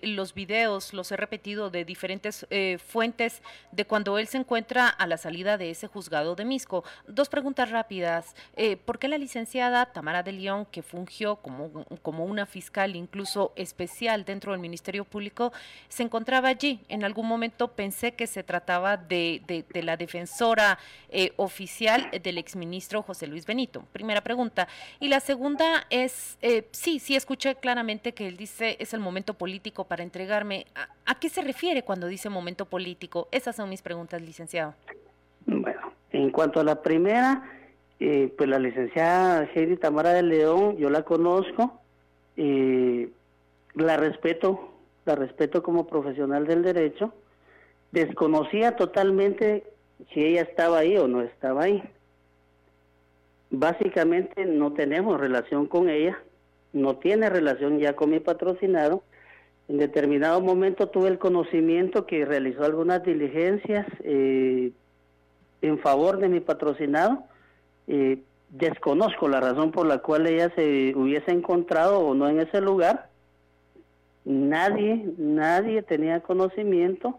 los 0.02 0.32
videos, 0.34 0.94
los 0.94 1.12
he 1.12 1.16
repetido 1.16 1.68
de 1.68 1.84
diferentes 1.84 2.46
fuentes 2.84 3.42
de 3.72 3.84
cuando 3.84 4.18
él 4.18 4.26
se 4.26 4.38
encuentra 4.38 4.88
a 4.88 5.06
la 5.06 5.18
salida 5.18 5.58
de 5.58 5.70
ese 5.70 5.86
juzgado 5.86 6.34
de 6.34 6.46
Misco. 6.46 6.82
Dos 7.06 7.28
preguntas 7.28 7.70
rápidas. 7.70 8.34
¿Por 8.86 8.98
qué 8.98 9.08
la 9.08 9.18
licenciada 9.18 9.86
Tamara 9.92 10.22
de 10.22 10.32
León, 10.32 10.66
que 10.70 10.82
fungió 10.82 11.36
como, 11.36 11.84
como 12.02 12.24
una 12.24 12.46
fiscal 12.46 12.96
incluso 12.96 13.52
especial 13.54 14.24
dentro 14.30 14.52
del 14.52 14.60
Ministerio 14.60 15.04
Público 15.04 15.52
se 15.88 16.02
encontraba 16.02 16.48
allí. 16.48 16.80
En 16.88 17.04
algún 17.04 17.26
momento 17.26 17.68
pensé 17.68 18.12
que 18.12 18.26
se 18.26 18.42
trataba 18.42 18.96
de, 18.96 19.42
de, 19.46 19.82
la 19.82 19.96
defensora 19.96 20.78
eh, 21.10 21.32
oficial 21.36 22.10
del 22.22 22.38
exministro 22.38 23.02
José 23.02 23.26
Luis 23.26 23.46
Benito. 23.46 23.84
Primera 23.92 24.20
pregunta. 24.22 24.68
Y 24.98 25.08
la 25.08 25.20
segunda 25.20 25.86
es, 25.90 26.38
eh, 26.42 26.66
sí, 26.72 26.98
sí 26.98 27.16
escuché 27.16 27.56
claramente 27.56 28.12
que 28.12 28.28
él 28.28 28.36
dice 28.36 28.76
es 28.78 28.94
el 28.94 29.00
momento 29.00 29.34
político 29.34 29.84
para 29.84 30.02
entregarme. 30.02 30.66
¿A, 31.06 31.14
qué 31.18 31.28
se 31.28 31.42
refiere 31.42 31.82
cuando 31.82 32.06
dice 32.06 32.28
momento 32.28 32.64
político? 32.64 33.28
Esas 33.30 33.56
son 33.56 33.68
mis 33.68 33.82
preguntas, 33.82 34.22
licenciado. 34.22 34.74
Bueno, 35.46 35.92
En 36.12 36.30
cuanto 36.30 36.60
a 36.60 36.64
la 36.64 36.82
primera, 36.82 37.42
eh, 37.98 38.32
pues 38.36 38.48
la 38.48 38.58
licenciada 38.58 39.48
Heidi 39.54 39.76
Tamara 39.76 40.12
de 40.12 40.22
León, 40.22 40.76
yo 40.78 40.88
la 40.90 41.02
conozco, 41.02 41.80
eh, 42.36 43.10
la 43.74 43.96
respeto, 43.96 44.72
la 45.04 45.14
respeto 45.14 45.62
como 45.62 45.86
profesional 45.86 46.46
del 46.46 46.62
derecho, 46.62 47.12
desconocía 47.92 48.76
totalmente 48.76 49.64
si 50.12 50.24
ella 50.24 50.42
estaba 50.42 50.78
ahí 50.78 50.96
o 50.96 51.08
no 51.08 51.22
estaba 51.22 51.64
ahí. 51.64 51.82
Básicamente 53.50 54.46
no 54.46 54.72
tenemos 54.72 55.20
relación 55.20 55.66
con 55.66 55.88
ella, 55.88 56.18
no 56.72 56.96
tiene 56.96 57.28
relación 57.28 57.78
ya 57.78 57.96
con 57.96 58.10
mi 58.10 58.20
patrocinado. 58.20 59.02
En 59.68 59.78
determinado 59.78 60.40
momento 60.40 60.88
tuve 60.88 61.08
el 61.08 61.18
conocimiento 61.18 62.06
que 62.06 62.24
realizó 62.24 62.64
algunas 62.64 63.02
diligencias 63.04 63.86
eh, 64.02 64.72
en 65.62 65.78
favor 65.78 66.18
de 66.18 66.28
mi 66.28 66.40
patrocinado 66.40 67.24
eh, 67.86 68.22
desconozco 68.50 69.28
la 69.28 69.40
razón 69.40 69.72
por 69.72 69.86
la 69.86 69.98
cual 69.98 70.26
ella 70.26 70.52
se 70.54 70.92
hubiese 70.94 71.32
encontrado 71.32 72.00
o 72.00 72.14
no 72.14 72.28
en 72.28 72.40
ese 72.40 72.60
lugar. 72.60 73.09
Nadie, 74.30 75.12
nadie 75.18 75.82
tenía 75.82 76.20
conocimiento 76.20 77.18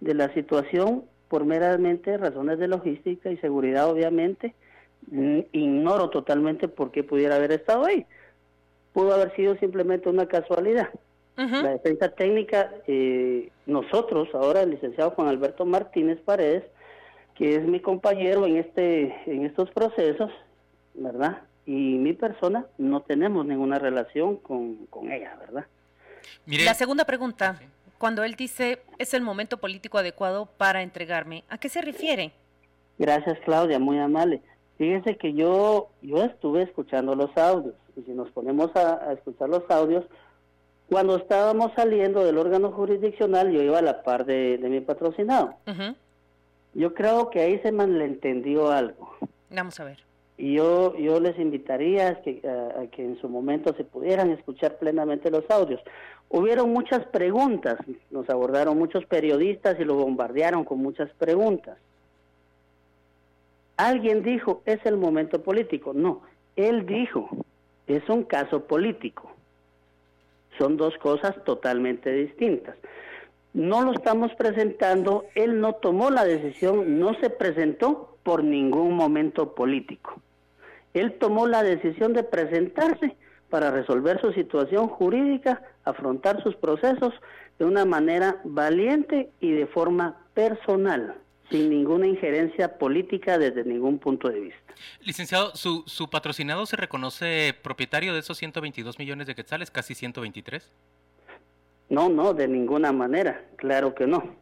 de 0.00 0.14
la 0.14 0.32
situación 0.34 1.04
por 1.28 1.44
meramente 1.44 2.16
razones 2.16 2.60
de 2.60 2.68
logística 2.68 3.30
y 3.30 3.36
seguridad, 3.38 3.88
obviamente. 3.90 4.54
Mm, 5.10 5.40
ignoro 5.52 6.10
totalmente 6.10 6.68
por 6.68 6.92
qué 6.92 7.02
pudiera 7.02 7.36
haber 7.36 7.50
estado 7.50 7.84
ahí. 7.84 8.06
Pudo 8.92 9.14
haber 9.14 9.34
sido 9.34 9.56
simplemente 9.56 10.08
una 10.08 10.26
casualidad. 10.26 10.90
La 11.36 11.70
defensa 11.70 12.10
técnica, 12.10 12.70
eh, 12.86 13.50
nosotros, 13.66 14.28
ahora 14.34 14.62
el 14.62 14.70
licenciado 14.70 15.10
Juan 15.10 15.26
Alberto 15.26 15.64
Martínez 15.66 16.20
Paredes, 16.20 16.62
que 17.34 17.56
es 17.56 17.64
mi 17.64 17.80
compañero 17.80 18.46
en 18.46 18.58
este 18.58 19.12
en 19.26 19.44
estos 19.44 19.68
procesos, 19.72 20.30
¿verdad? 20.94 21.42
Y 21.66 21.98
mi 21.98 22.12
persona 22.12 22.66
no 22.78 23.00
tenemos 23.00 23.44
ninguna 23.46 23.80
relación 23.80 24.36
con, 24.36 24.86
ella, 25.10 25.36
¿verdad? 25.40 25.66
La 26.46 26.74
segunda 26.74 27.04
pregunta, 27.04 27.60
cuando 27.98 28.24
él 28.24 28.34
dice 28.34 28.82
es 28.98 29.14
el 29.14 29.22
momento 29.22 29.58
político 29.58 29.98
adecuado 29.98 30.46
para 30.46 30.82
entregarme, 30.82 31.44
¿a 31.48 31.58
qué 31.58 31.68
se 31.68 31.80
refiere? 31.80 32.32
Gracias, 32.98 33.38
Claudia, 33.44 33.78
muy 33.78 33.98
amable. 33.98 34.42
Fíjense 34.78 35.16
que 35.16 35.32
yo 35.32 35.88
yo 36.02 36.24
estuve 36.24 36.62
escuchando 36.62 37.14
los 37.14 37.36
audios 37.36 37.74
y 37.96 38.02
si 38.02 38.12
nos 38.12 38.30
ponemos 38.30 38.74
a, 38.76 39.12
escuchar 39.12 39.48
los 39.48 39.62
audios, 39.70 40.04
cuando 40.88 41.16
estábamos 41.16 41.72
saliendo 41.74 42.24
del 42.24 42.38
órgano 42.38 42.72
jurisdiccional, 42.72 43.50
yo 43.50 43.62
iba 43.62 43.78
a 43.78 43.82
la 43.82 44.02
par 44.02 44.26
de, 44.26 44.58
mi 44.62 44.80
patrocinado. 44.80 45.54
Yo 46.74 46.92
creo 46.92 47.30
que 47.30 47.40
ahí 47.40 47.58
se 47.60 47.72
malentendió 47.72 48.70
algo. 48.70 49.14
Vamos 49.50 49.78
a 49.78 49.84
ver. 49.84 50.04
Y 50.36 50.54
yo, 50.54 50.96
yo 50.96 51.20
les 51.20 51.38
invitaría 51.38 52.08
a 52.08 52.14
que, 52.22 52.42
a, 52.48 52.86
que 52.88 53.04
en 53.04 53.20
su 53.20 53.28
momento 53.28 53.72
se 53.76 53.84
pudieran 53.84 54.30
escuchar 54.30 54.78
plenamente 54.78 55.30
los 55.30 55.48
audios. 55.48 55.80
Hubieron 56.36 56.72
muchas 56.72 57.06
preguntas, 57.06 57.78
nos 58.10 58.28
abordaron 58.28 58.76
muchos 58.76 59.04
periodistas 59.06 59.78
y 59.78 59.84
lo 59.84 59.94
bombardearon 59.94 60.64
con 60.64 60.78
muchas 60.78 61.08
preguntas. 61.12 61.78
Alguien 63.76 64.22
dijo, 64.22 64.62
es 64.66 64.84
el 64.84 64.96
momento 64.96 65.42
político. 65.42 65.92
No, 65.94 66.22
él 66.56 66.86
dijo, 66.86 67.28
es 67.86 68.08
un 68.08 68.24
caso 68.24 68.64
político. 68.64 69.30
Son 70.58 70.76
dos 70.76 70.96
cosas 70.98 71.36
totalmente 71.44 72.10
distintas 72.10 72.76
no 73.54 73.82
lo 73.82 73.92
estamos 73.92 74.34
presentando, 74.34 75.26
él 75.36 75.60
no 75.60 75.74
tomó 75.74 76.10
la 76.10 76.24
decisión, 76.24 76.98
no 76.98 77.14
se 77.20 77.30
presentó 77.30 78.16
por 78.24 78.42
ningún 78.42 78.94
momento 78.94 79.54
político. 79.54 80.20
Él 80.92 81.14
tomó 81.14 81.46
la 81.46 81.62
decisión 81.62 82.12
de 82.12 82.24
presentarse 82.24 83.16
para 83.54 83.70
resolver 83.70 84.20
su 84.20 84.32
situación 84.32 84.88
jurídica, 84.88 85.62
afrontar 85.84 86.42
sus 86.42 86.56
procesos 86.56 87.14
de 87.56 87.64
una 87.64 87.84
manera 87.84 88.40
valiente 88.42 89.30
y 89.38 89.52
de 89.52 89.68
forma 89.68 90.16
personal, 90.34 91.14
sin 91.52 91.70
ninguna 91.70 92.08
injerencia 92.08 92.78
política 92.78 93.38
desde 93.38 93.62
ningún 93.62 94.00
punto 94.00 94.28
de 94.28 94.40
vista. 94.40 94.74
Licenciado, 95.02 95.54
¿su, 95.54 95.84
su 95.86 96.10
patrocinado 96.10 96.66
se 96.66 96.74
reconoce 96.74 97.54
propietario 97.62 98.12
de 98.12 98.18
esos 98.18 98.38
122 98.38 98.98
millones 98.98 99.28
de 99.28 99.36
quetzales, 99.36 99.70
casi 99.70 99.94
123? 99.94 100.68
No, 101.90 102.08
no, 102.08 102.34
de 102.34 102.48
ninguna 102.48 102.90
manera, 102.90 103.40
claro 103.54 103.94
que 103.94 104.08
no. 104.08 104.34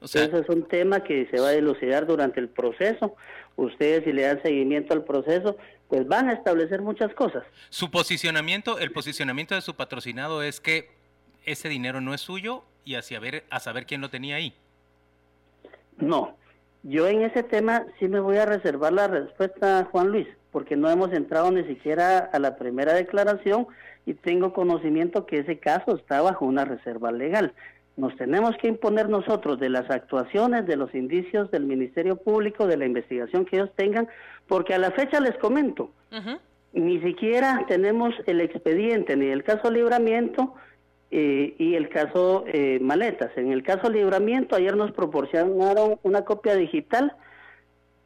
O 0.00 0.06
sea, 0.06 0.26
Ese 0.26 0.38
es 0.38 0.48
un 0.48 0.62
tema 0.62 1.02
que 1.02 1.26
se 1.26 1.40
va 1.40 1.48
a 1.48 1.52
dilucidar 1.54 2.06
durante 2.06 2.38
el 2.38 2.48
proceso. 2.48 3.16
Ustedes, 3.56 4.04
si 4.04 4.12
le 4.12 4.22
dan 4.22 4.40
seguimiento 4.42 4.94
al 4.94 5.02
proceso, 5.02 5.56
pues 5.90 6.06
van 6.06 6.30
a 6.30 6.32
establecer 6.32 6.80
muchas 6.80 7.12
cosas. 7.14 7.42
Su 7.68 7.90
posicionamiento, 7.90 8.78
el 8.78 8.92
posicionamiento 8.92 9.56
de 9.56 9.60
su 9.60 9.74
patrocinado 9.74 10.42
es 10.42 10.60
que 10.60 10.88
ese 11.44 11.68
dinero 11.68 12.00
no 12.00 12.14
es 12.14 12.20
suyo 12.20 12.62
y 12.84 12.94
a 12.94 13.02
saber, 13.02 13.44
a 13.50 13.58
saber 13.60 13.86
quién 13.86 14.00
lo 14.00 14.08
tenía 14.08 14.36
ahí. 14.36 14.54
No, 15.98 16.36
yo 16.84 17.08
en 17.08 17.22
ese 17.22 17.42
tema 17.42 17.84
sí 17.98 18.06
me 18.06 18.20
voy 18.20 18.38
a 18.38 18.46
reservar 18.46 18.92
la 18.92 19.08
respuesta, 19.08 19.86
Juan 19.90 20.08
Luis, 20.08 20.28
porque 20.52 20.76
no 20.76 20.88
hemos 20.88 21.12
entrado 21.12 21.50
ni 21.50 21.64
siquiera 21.64 22.18
a 22.18 22.38
la 22.38 22.56
primera 22.56 22.94
declaración 22.94 23.66
y 24.06 24.14
tengo 24.14 24.52
conocimiento 24.52 25.26
que 25.26 25.40
ese 25.40 25.58
caso 25.58 25.96
está 25.96 26.22
bajo 26.22 26.46
una 26.46 26.64
reserva 26.64 27.10
legal. 27.10 27.52
Nos 27.96 28.16
tenemos 28.16 28.56
que 28.56 28.68
imponer 28.68 29.08
nosotros 29.08 29.58
de 29.58 29.68
las 29.68 29.90
actuaciones, 29.90 30.66
de 30.66 30.76
los 30.76 30.94
indicios 30.94 31.50
del 31.50 31.64
Ministerio 31.64 32.16
Público, 32.16 32.66
de 32.66 32.76
la 32.76 32.86
investigación 32.86 33.44
que 33.44 33.56
ellos 33.56 33.70
tengan, 33.76 34.08
porque 34.46 34.74
a 34.74 34.78
la 34.78 34.90
fecha 34.92 35.20
les 35.20 35.36
comento, 35.36 35.90
ni 36.72 37.00
siquiera 37.00 37.64
tenemos 37.68 38.14
el 38.26 38.40
expediente 38.40 39.16
ni 39.16 39.26
el 39.26 39.42
caso 39.42 39.70
libramiento 39.70 40.54
eh, 41.10 41.54
y 41.58 41.74
el 41.74 41.88
caso 41.88 42.44
eh, 42.46 42.78
maletas. 42.80 43.32
En 43.36 43.50
el 43.52 43.62
caso 43.62 43.90
libramiento 43.90 44.54
ayer 44.54 44.76
nos 44.76 44.92
proporcionaron 44.92 45.98
una 46.02 46.24
copia 46.24 46.54
digital 46.54 47.16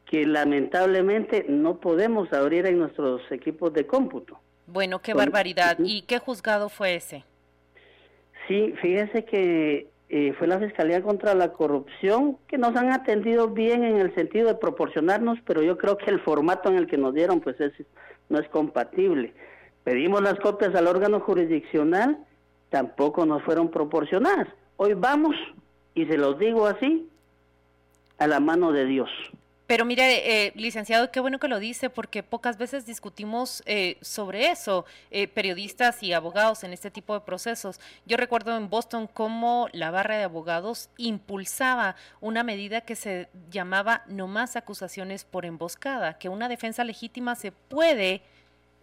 que 0.07 0.27
lamentablemente 0.27 1.45
no 1.49 1.81
podemos 1.81 2.33
abrir 2.33 2.67
en 2.67 2.79
nuestros 2.79 3.21
equipos 3.31 3.73
de 3.73 3.87
cómputo. 3.87 4.39
Bueno, 4.67 5.01
qué 5.01 5.13
barbaridad. 5.13 5.77
¿Y 5.81 6.03
qué 6.03 6.19
juzgado 6.19 6.69
fue 6.69 6.95
ese? 6.95 7.25
Sí, 8.47 8.75
fíjese 8.81 9.25
que 9.25 9.89
eh, 10.11 10.35
fue 10.39 10.47
la 10.47 10.59
Fiscalía 10.59 11.03
contra 11.03 11.35
la 11.35 11.53
Corrupción, 11.53 12.37
que 12.47 12.59
nos 12.59 12.77
han 12.77 12.93
atendido 12.93 13.49
bien 13.49 13.85
en 13.85 13.97
el 13.97 14.15
sentido 14.15 14.49
de 14.49 14.55
proporcionarnos, 14.55 15.39
pero 15.47 15.63
yo 15.63 15.79
creo 15.79 15.97
que 15.97 16.11
el 16.11 16.21
formato 16.21 16.69
en 16.69 16.77
el 16.77 16.87
que 16.87 16.99
nos 16.99 17.15
dieron 17.15 17.41
pues 17.41 17.59
es, 17.61 17.73
no 18.29 18.39
es 18.39 18.49
compatible. 18.49 19.33
Pedimos 19.83 20.23
las 20.23 20.39
copias 20.39 20.75
al 20.75 20.87
órgano 20.87 21.21
jurisdiccional, 21.21 22.19
tampoco 22.71 23.25
nos 23.25 23.43
fueron 23.43 23.71
proporcionadas. 23.71 24.49
Hoy 24.77 24.95
vamos, 24.95 25.37
y 25.95 26.05
se 26.07 26.19
los 26.19 26.39
digo 26.39 26.67
así, 26.67 27.09
a 28.19 28.27
la 28.27 28.41
mano 28.41 28.73
de 28.73 28.85
Dios. 28.85 29.11
Pero 29.67 29.87
mire, 29.87 30.47
eh, 30.47 30.53
licenciado, 30.57 31.11
qué 31.11 31.21
bueno 31.21 31.39
que 31.39 31.49
lo 31.49 31.59
dice, 31.59 31.89
porque 31.89 32.23
pocas 32.23 32.59
veces 32.59 32.85
discutimos 32.85 33.63
eh, 33.65 33.97
sobre 34.03 34.51
eso, 34.51 34.85
eh, 35.11 35.27
periodistas 35.27 36.03
y 36.03 36.13
abogados 36.13 36.65
en 36.65 36.75
este 36.75 36.91
tipo 36.91 37.15
de 37.15 37.21
procesos. 37.21 37.81
Yo 38.05 38.19
recuerdo 38.19 38.55
en 38.59 38.69
Boston 38.69 39.07
cómo 39.07 39.69
la 39.73 39.91
barra 39.91 40.19
de 40.19 40.25
abogados 40.25 40.91
impulsaba 40.99 41.97
una 42.21 42.45
medida 42.45 42.83
que 42.83 42.95
se 42.95 43.29
llamaba 43.51 44.03
no 44.07 44.27
más 44.27 44.55
acusaciones 44.57 45.25
por 45.25 45.47
emboscada, 45.47 46.19
que 46.19 46.29
una 46.29 46.51
defensa 46.51 46.85
legítima 46.85 47.35
se 47.35 47.51
puede 47.53 48.23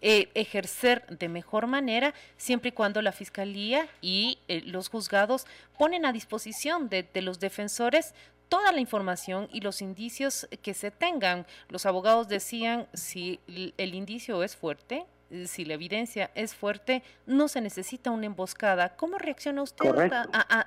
ejercer 0.04 1.06
de 1.16 1.30
mejor 1.30 1.68
manera 1.68 2.16
siempre 2.36 2.70
y 2.70 2.72
cuando 2.72 3.04
la 3.04 3.12
fiscalía 3.12 3.88
y 4.02 4.40
los 4.66 4.90
juzgados 4.90 5.46
ponen 5.78 6.08
a 6.08 6.12
disposición 6.12 6.90
de 6.90 7.22
los 7.22 7.40
defensores 7.40 8.16
toda 8.52 8.74
la 8.74 8.82
información 8.82 9.48
y 9.54 9.62
los 9.62 9.82
indicios 9.82 10.46
que 10.62 10.74
se 10.74 10.92
tengan. 10.92 11.48
Los 11.70 11.86
abogados 11.86 12.28
decían, 12.28 12.86
si 12.94 13.40
el 13.48 13.96
indicio 13.96 14.44
es 14.44 14.58
fuerte, 14.58 15.06
si 15.46 15.64
la 15.64 15.76
evidencia 15.76 16.32
es 16.36 16.54
fuerte, 16.54 17.02
no 17.26 17.48
se 17.48 17.62
necesita 17.62 18.12
una 18.12 18.26
emboscada. 18.26 18.98
¿Cómo 18.98 19.18
reacciona 19.18 19.62
usted 19.62 20.12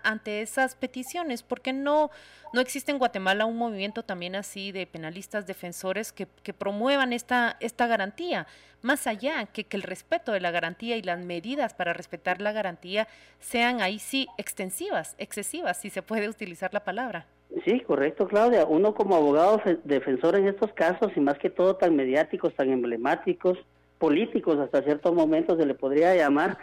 ante 0.03 0.41
esas 0.41 0.77
peticiones? 0.77 1.43
Porque 1.43 1.75
no, 1.75 2.11
no 2.55 2.63
existe 2.63 2.91
en 2.91 2.97
Guatemala 2.97 3.45
un 3.45 3.59
movimiento 3.59 4.03
también 4.03 4.35
así 4.35 4.73
de 4.73 4.87
penalistas 4.87 5.47
defensores 5.47 6.11
que, 6.11 6.27
promuevan 6.55 7.13
esta, 7.13 7.59
esta 7.61 7.87
garantía? 7.87 8.47
Más 8.81 9.07
allá 9.07 9.45
que, 9.45 9.65
que 9.65 9.77
el 9.77 9.83
respeto 9.83 10.33
de 10.33 10.41
la 10.41 10.51
garantía 10.51 10.97
y 10.97 11.03
las 11.03 11.19
medidas 11.19 11.75
para 11.75 11.93
respetar 11.93 12.41
la 12.41 12.53
garantía 12.53 13.09
sean 13.41 13.83
ahí 13.83 13.99
sí 13.99 14.27
extensivas, 14.39 15.17
excesivas, 15.19 15.77
si 15.77 15.91
se 15.91 16.01
puede 16.01 16.31
utilizar 16.31 16.73
la 16.73 16.83
palabra. 16.83 17.27
Sí, 17.65 17.81
correcto, 17.81 18.27
Claudia. 18.27 18.67
Uno 18.67 18.95
como 18.95 19.17
abogado 19.17 19.61
defensor 19.85 20.37
en 20.37 20.49
estos 20.49 20.73
casos, 20.73 21.13
y 21.17 21.21
más 21.21 21.39
que 21.39 21.51
todo 21.51 21.77
tan 21.77 21.95
mediáticos, 21.97 22.55
tan 22.55 22.71
emblemáticos, 22.71 23.59
políticos 23.99 24.59
hasta 24.59 24.83
ciertos 24.83 25.15
momentos 25.15 25.59
se 25.59 25.67
le 25.67 25.75
podría 25.75 26.15
llamar, 26.15 26.59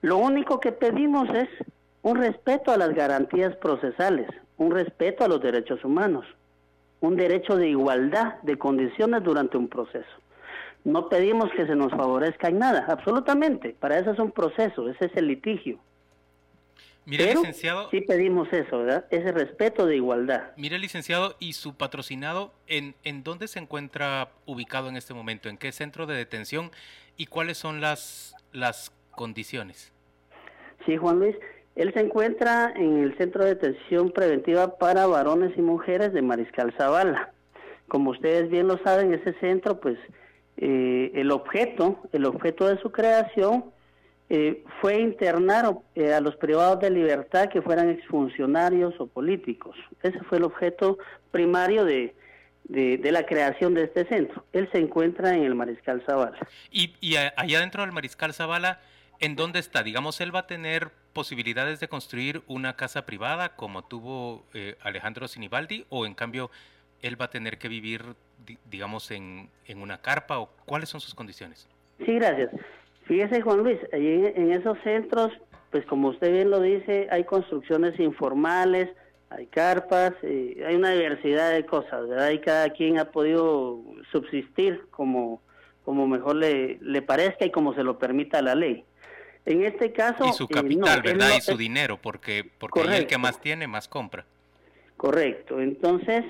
lo 0.00 0.16
único 0.16 0.58
que 0.60 0.72
pedimos 0.72 1.28
es 1.34 1.48
un 2.02 2.16
respeto 2.16 2.72
a 2.72 2.78
las 2.78 2.94
garantías 2.94 3.54
procesales, 3.56 4.28
un 4.56 4.70
respeto 4.70 5.24
a 5.24 5.28
los 5.28 5.42
derechos 5.42 5.84
humanos. 5.84 6.24
un 7.00 7.16
derecho 7.16 7.56
de 7.56 7.68
igualdad 7.68 8.34
de 8.42 8.58
condiciones 8.58 9.22
durante 9.22 9.56
un 9.56 9.68
proceso. 9.68 10.08
No 10.84 11.08
pedimos 11.08 11.50
que 11.52 11.66
se 11.66 11.74
nos 11.74 11.90
favorezca 11.90 12.48
en 12.48 12.58
nada, 12.58 12.86
absolutamente. 12.88 13.74
Para 13.78 13.98
eso 13.98 14.10
es 14.10 14.18
un 14.18 14.30
proceso, 14.30 14.88
ese 14.88 15.06
es 15.06 15.16
el 15.16 15.26
litigio. 15.28 15.78
Mire, 17.06 17.34
licenciado. 17.34 17.90
Sí 17.90 18.02
pedimos 18.02 18.52
eso, 18.52 18.78
¿verdad? 18.78 19.06
Ese 19.10 19.32
respeto 19.32 19.86
de 19.86 19.96
igualdad. 19.96 20.52
Mire, 20.56 20.78
licenciado, 20.78 21.34
¿y 21.40 21.54
su 21.54 21.74
patrocinado 21.74 22.52
en, 22.66 22.94
en 23.04 23.24
dónde 23.24 23.48
se 23.48 23.58
encuentra 23.58 24.28
ubicado 24.46 24.88
en 24.88 24.96
este 24.96 25.14
momento? 25.14 25.48
¿En 25.48 25.56
qué 25.56 25.72
centro 25.72 26.06
de 26.06 26.14
detención? 26.14 26.70
¿Y 27.16 27.26
cuáles 27.26 27.58
son 27.58 27.80
las, 27.80 28.34
las 28.52 28.92
condiciones? 29.12 29.92
Sí, 30.86 30.96
Juan 30.96 31.18
Luis. 31.18 31.36
Él 31.76 31.92
se 31.94 32.00
encuentra 32.00 32.72
en 32.76 32.98
el 32.98 33.16
Centro 33.16 33.44
de 33.44 33.54
Detención 33.54 34.10
Preventiva 34.10 34.76
para 34.76 35.06
Varones 35.06 35.56
y 35.56 35.62
Mujeres 35.62 36.12
de 36.12 36.20
Mariscal 36.20 36.74
Zavala. 36.76 37.32
Como 37.88 38.10
ustedes 38.10 38.50
bien 38.50 38.68
lo 38.68 38.78
saben, 38.78 39.14
ese 39.14 39.32
centro, 39.40 39.80
pues, 39.80 39.98
eh, 40.58 41.10
el 41.14 41.30
objeto, 41.30 41.98
el 42.12 42.26
objeto 42.26 42.66
de 42.68 42.78
su 42.82 42.92
creación 42.92 43.64
eh, 44.32 44.62
fue 44.80 45.00
internar 45.00 45.74
eh, 45.96 46.14
a 46.14 46.20
los 46.20 46.36
privados 46.36 46.78
de 46.78 46.88
libertad 46.88 47.48
que 47.48 47.60
fueran 47.60 47.90
exfuncionarios 47.90 48.94
o 49.00 49.08
políticos. 49.08 49.76
Ese 50.04 50.20
fue 50.20 50.38
el 50.38 50.44
objeto 50.44 50.98
primario 51.32 51.84
de, 51.84 52.14
de, 52.62 53.10
la 53.10 53.26
creación 53.26 53.74
de 53.74 53.84
este 53.84 54.04
centro. 54.04 54.44
Él 54.52 54.68
se 54.70 54.78
encuentra 54.78 55.34
en 55.34 55.42
el 55.42 55.56
Mariscal 55.56 56.00
Zavala. 56.06 56.38
Y, 56.70 56.94
y 57.00 57.16
allá 57.16 57.58
dentro 57.58 57.82
del 57.82 57.90
Mariscal 57.90 58.32
Zavala, 58.32 58.80
¿en 59.18 59.34
dónde 59.34 59.58
está? 59.58 59.82
Digamos, 59.82 60.20
él 60.20 60.32
va 60.32 60.40
a 60.40 60.46
tener 60.46 60.90
posibilidades 61.12 61.80
de 61.80 61.88
construir 61.88 62.42
una 62.46 62.76
casa 62.76 63.04
privada 63.06 63.56
como 63.56 63.82
tuvo 63.82 64.44
eh, 64.54 64.76
Alejandro 64.80 65.26
Sinibaldi 65.26 65.86
o 65.88 66.06
en 66.06 66.14
cambio 66.14 66.52
él 67.02 67.20
va 67.20 67.24
a 67.24 67.30
tener 67.30 67.58
que 67.58 67.66
vivir, 67.66 68.14
digamos, 68.70 69.10
en, 69.10 69.50
en 69.66 69.82
una 69.82 69.98
carpa 69.98 70.38
o 70.38 70.50
cuáles 70.66 70.88
son 70.88 71.00
sus 71.00 71.16
condiciones? 71.16 71.68
Sí, 71.98 72.14
gracias. 72.14 72.50
Fíjese, 73.10 73.40
Juan 73.40 73.64
Luis, 73.64 73.80
allí 73.92 74.22
en 74.36 74.52
esos 74.52 74.78
centros, 74.84 75.32
pues 75.72 75.84
como 75.86 76.10
usted 76.10 76.32
bien 76.32 76.48
lo 76.48 76.60
dice, 76.60 77.08
hay 77.10 77.24
construcciones 77.24 77.98
informales, 77.98 78.88
hay 79.30 79.46
carpas, 79.46 80.12
eh, 80.22 80.62
hay 80.64 80.76
una 80.76 80.92
diversidad 80.92 81.50
de 81.50 81.66
cosas, 81.66 82.08
¿verdad? 82.08 82.30
Y 82.30 82.38
cada 82.38 82.70
quien 82.70 83.00
ha 83.00 83.06
podido 83.06 83.80
subsistir 84.12 84.86
como, 84.92 85.42
como 85.84 86.06
mejor 86.06 86.36
le, 86.36 86.78
le 86.80 87.02
parezca 87.02 87.44
y 87.44 87.50
como 87.50 87.74
se 87.74 87.82
lo 87.82 87.98
permita 87.98 88.42
la 88.42 88.54
ley. 88.54 88.84
En 89.44 89.64
este 89.64 89.90
caso... 89.90 90.26
Y 90.26 90.32
su 90.32 90.44
eh, 90.44 90.48
capital, 90.48 91.02
¿verdad? 91.02 91.30
y 91.36 91.40
su 91.40 91.56
dinero, 91.56 91.98
porque, 92.00 92.48
porque 92.60 92.82
el 92.82 93.08
que 93.08 93.18
más 93.18 93.40
tiene, 93.40 93.66
más 93.66 93.88
compra. 93.88 94.24
Correcto. 94.96 95.60
Entonces, 95.60 96.24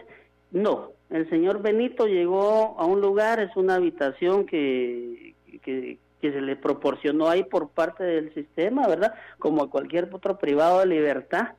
no. 0.51 0.93
El 1.11 1.29
señor 1.29 1.61
Benito 1.61 2.07
llegó 2.07 2.75
a 2.79 2.87
un 2.87 3.03
lugar, 3.03 3.39
es 3.39 3.55
una 3.55 3.75
habitación 3.75 4.47
que, 4.47 5.35
que, 5.63 5.99
que 6.21 6.33
se 6.33 6.41
le 6.41 6.57
proporcionó 6.57 7.29
ahí 7.29 7.45
por 7.45 7.71
parte 7.71 8.05
del 8.05 8.33
sistema, 8.35 8.87
¿verdad? 8.87 9.15
Como 9.39 9.63
a 9.63 9.71
cualquier 9.71 10.09
otro 10.13 10.39
privado 10.39 10.81
de 10.81 10.87
libertad. 10.87 11.55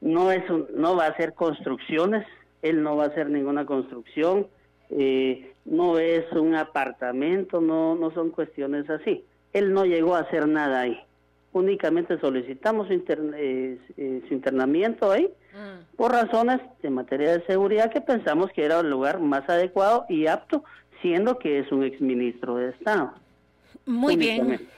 No, 0.00 0.32
es 0.32 0.42
no 0.74 0.96
va 0.96 1.06
a 1.06 1.10
hacer 1.10 1.34
construcciones, 1.34 2.26
él 2.62 2.82
no 2.82 2.96
va 2.96 3.04
a 3.04 3.08
hacer 3.08 3.28
ninguna 3.28 3.66
construcción, 3.66 4.46
eh, 4.90 5.52
no 5.64 5.98
es 5.98 6.30
un 6.32 6.54
apartamento, 6.54 7.60
no, 7.60 7.94
no 7.94 8.10
son 8.12 8.30
cuestiones 8.30 8.88
así. 8.90 9.24
Él 9.52 9.72
no 9.72 9.84
llegó 9.84 10.14
a 10.14 10.20
hacer 10.20 10.48
nada 10.48 10.80
ahí. 10.80 10.98
Únicamente 11.52 12.18
solicitamos 12.20 12.86
su, 12.86 12.94
eh, 12.94 13.78
eh, 13.96 14.22
su 14.28 14.34
internamiento 14.34 15.10
ahí 15.10 15.24
mm. 15.52 15.96
por 15.96 16.12
razones 16.12 16.60
de 16.80 16.90
materia 16.90 17.32
de 17.32 17.44
seguridad 17.46 17.92
que 17.92 18.00
pensamos 18.00 18.50
que 18.52 18.64
era 18.64 18.80
el 18.80 18.90
lugar 18.90 19.18
más 19.18 19.48
adecuado 19.48 20.06
y 20.08 20.26
apto, 20.26 20.64
siendo 21.02 21.38
que 21.38 21.58
es 21.58 21.72
un 21.72 21.82
exministro 21.82 22.56
de 22.56 22.70
Estado. 22.70 23.14
Muy 23.86 24.16
bien. 24.16 24.68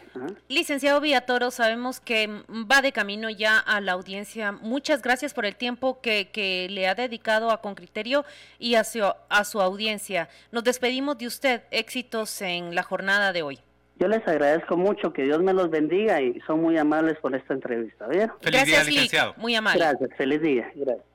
Licenciado 0.49 1.01
Villatoro, 1.01 1.51
sabemos 1.51 2.01
que 2.01 2.29
va 2.51 2.83
de 2.83 2.93
camino 2.93 3.31
ya 3.31 3.59
a 3.59 3.81
la 3.81 3.93
audiencia. 3.93 4.53
Muchas 4.53 5.01
gracias 5.01 5.33
por 5.33 5.47
el 5.47 5.57
tiempo 5.57 6.01
que, 6.01 6.69
le 6.71 6.87
ha 6.87 6.95
dedicado 6.95 7.51
a 7.51 7.61
Concriterio 7.61 8.25
y 8.59 8.75
a 8.75 8.85
su, 8.85 9.03
a 9.03 9.45
su 9.45 9.61
audiencia. 9.61 10.29
Nos 10.51 10.65
despedimos 10.65 11.19
de 11.19 11.27
usted. 11.27 11.63
Éxitos 11.71 12.43
en 12.43 12.75
la 12.75 12.83
jornada 12.83 13.33
de 13.33 13.43
hoy. 13.43 13.59
Yo 13.99 14.09
les 14.09 14.27
agradezco 14.27 14.77
mucho, 14.77 15.13
que 15.13 15.23
Dios 15.23 15.41
me 15.43 15.53
los 15.53 15.71
bendiga 15.71 16.21
y 16.21 16.41
son 16.47 16.61
muy 16.61 16.77
amables 16.77 17.19
por 17.19 17.35
esta 17.35 17.55
entrevista. 17.55 18.07
Feliz 18.41 18.65
día, 18.65 18.85
licenciado. 18.85 19.35
Muy 19.37 19.55
amable. 19.55 19.81
Gracias, 19.81 20.11
feliz 20.17 20.43
día. 20.43 20.71
Gracias. 20.75 21.12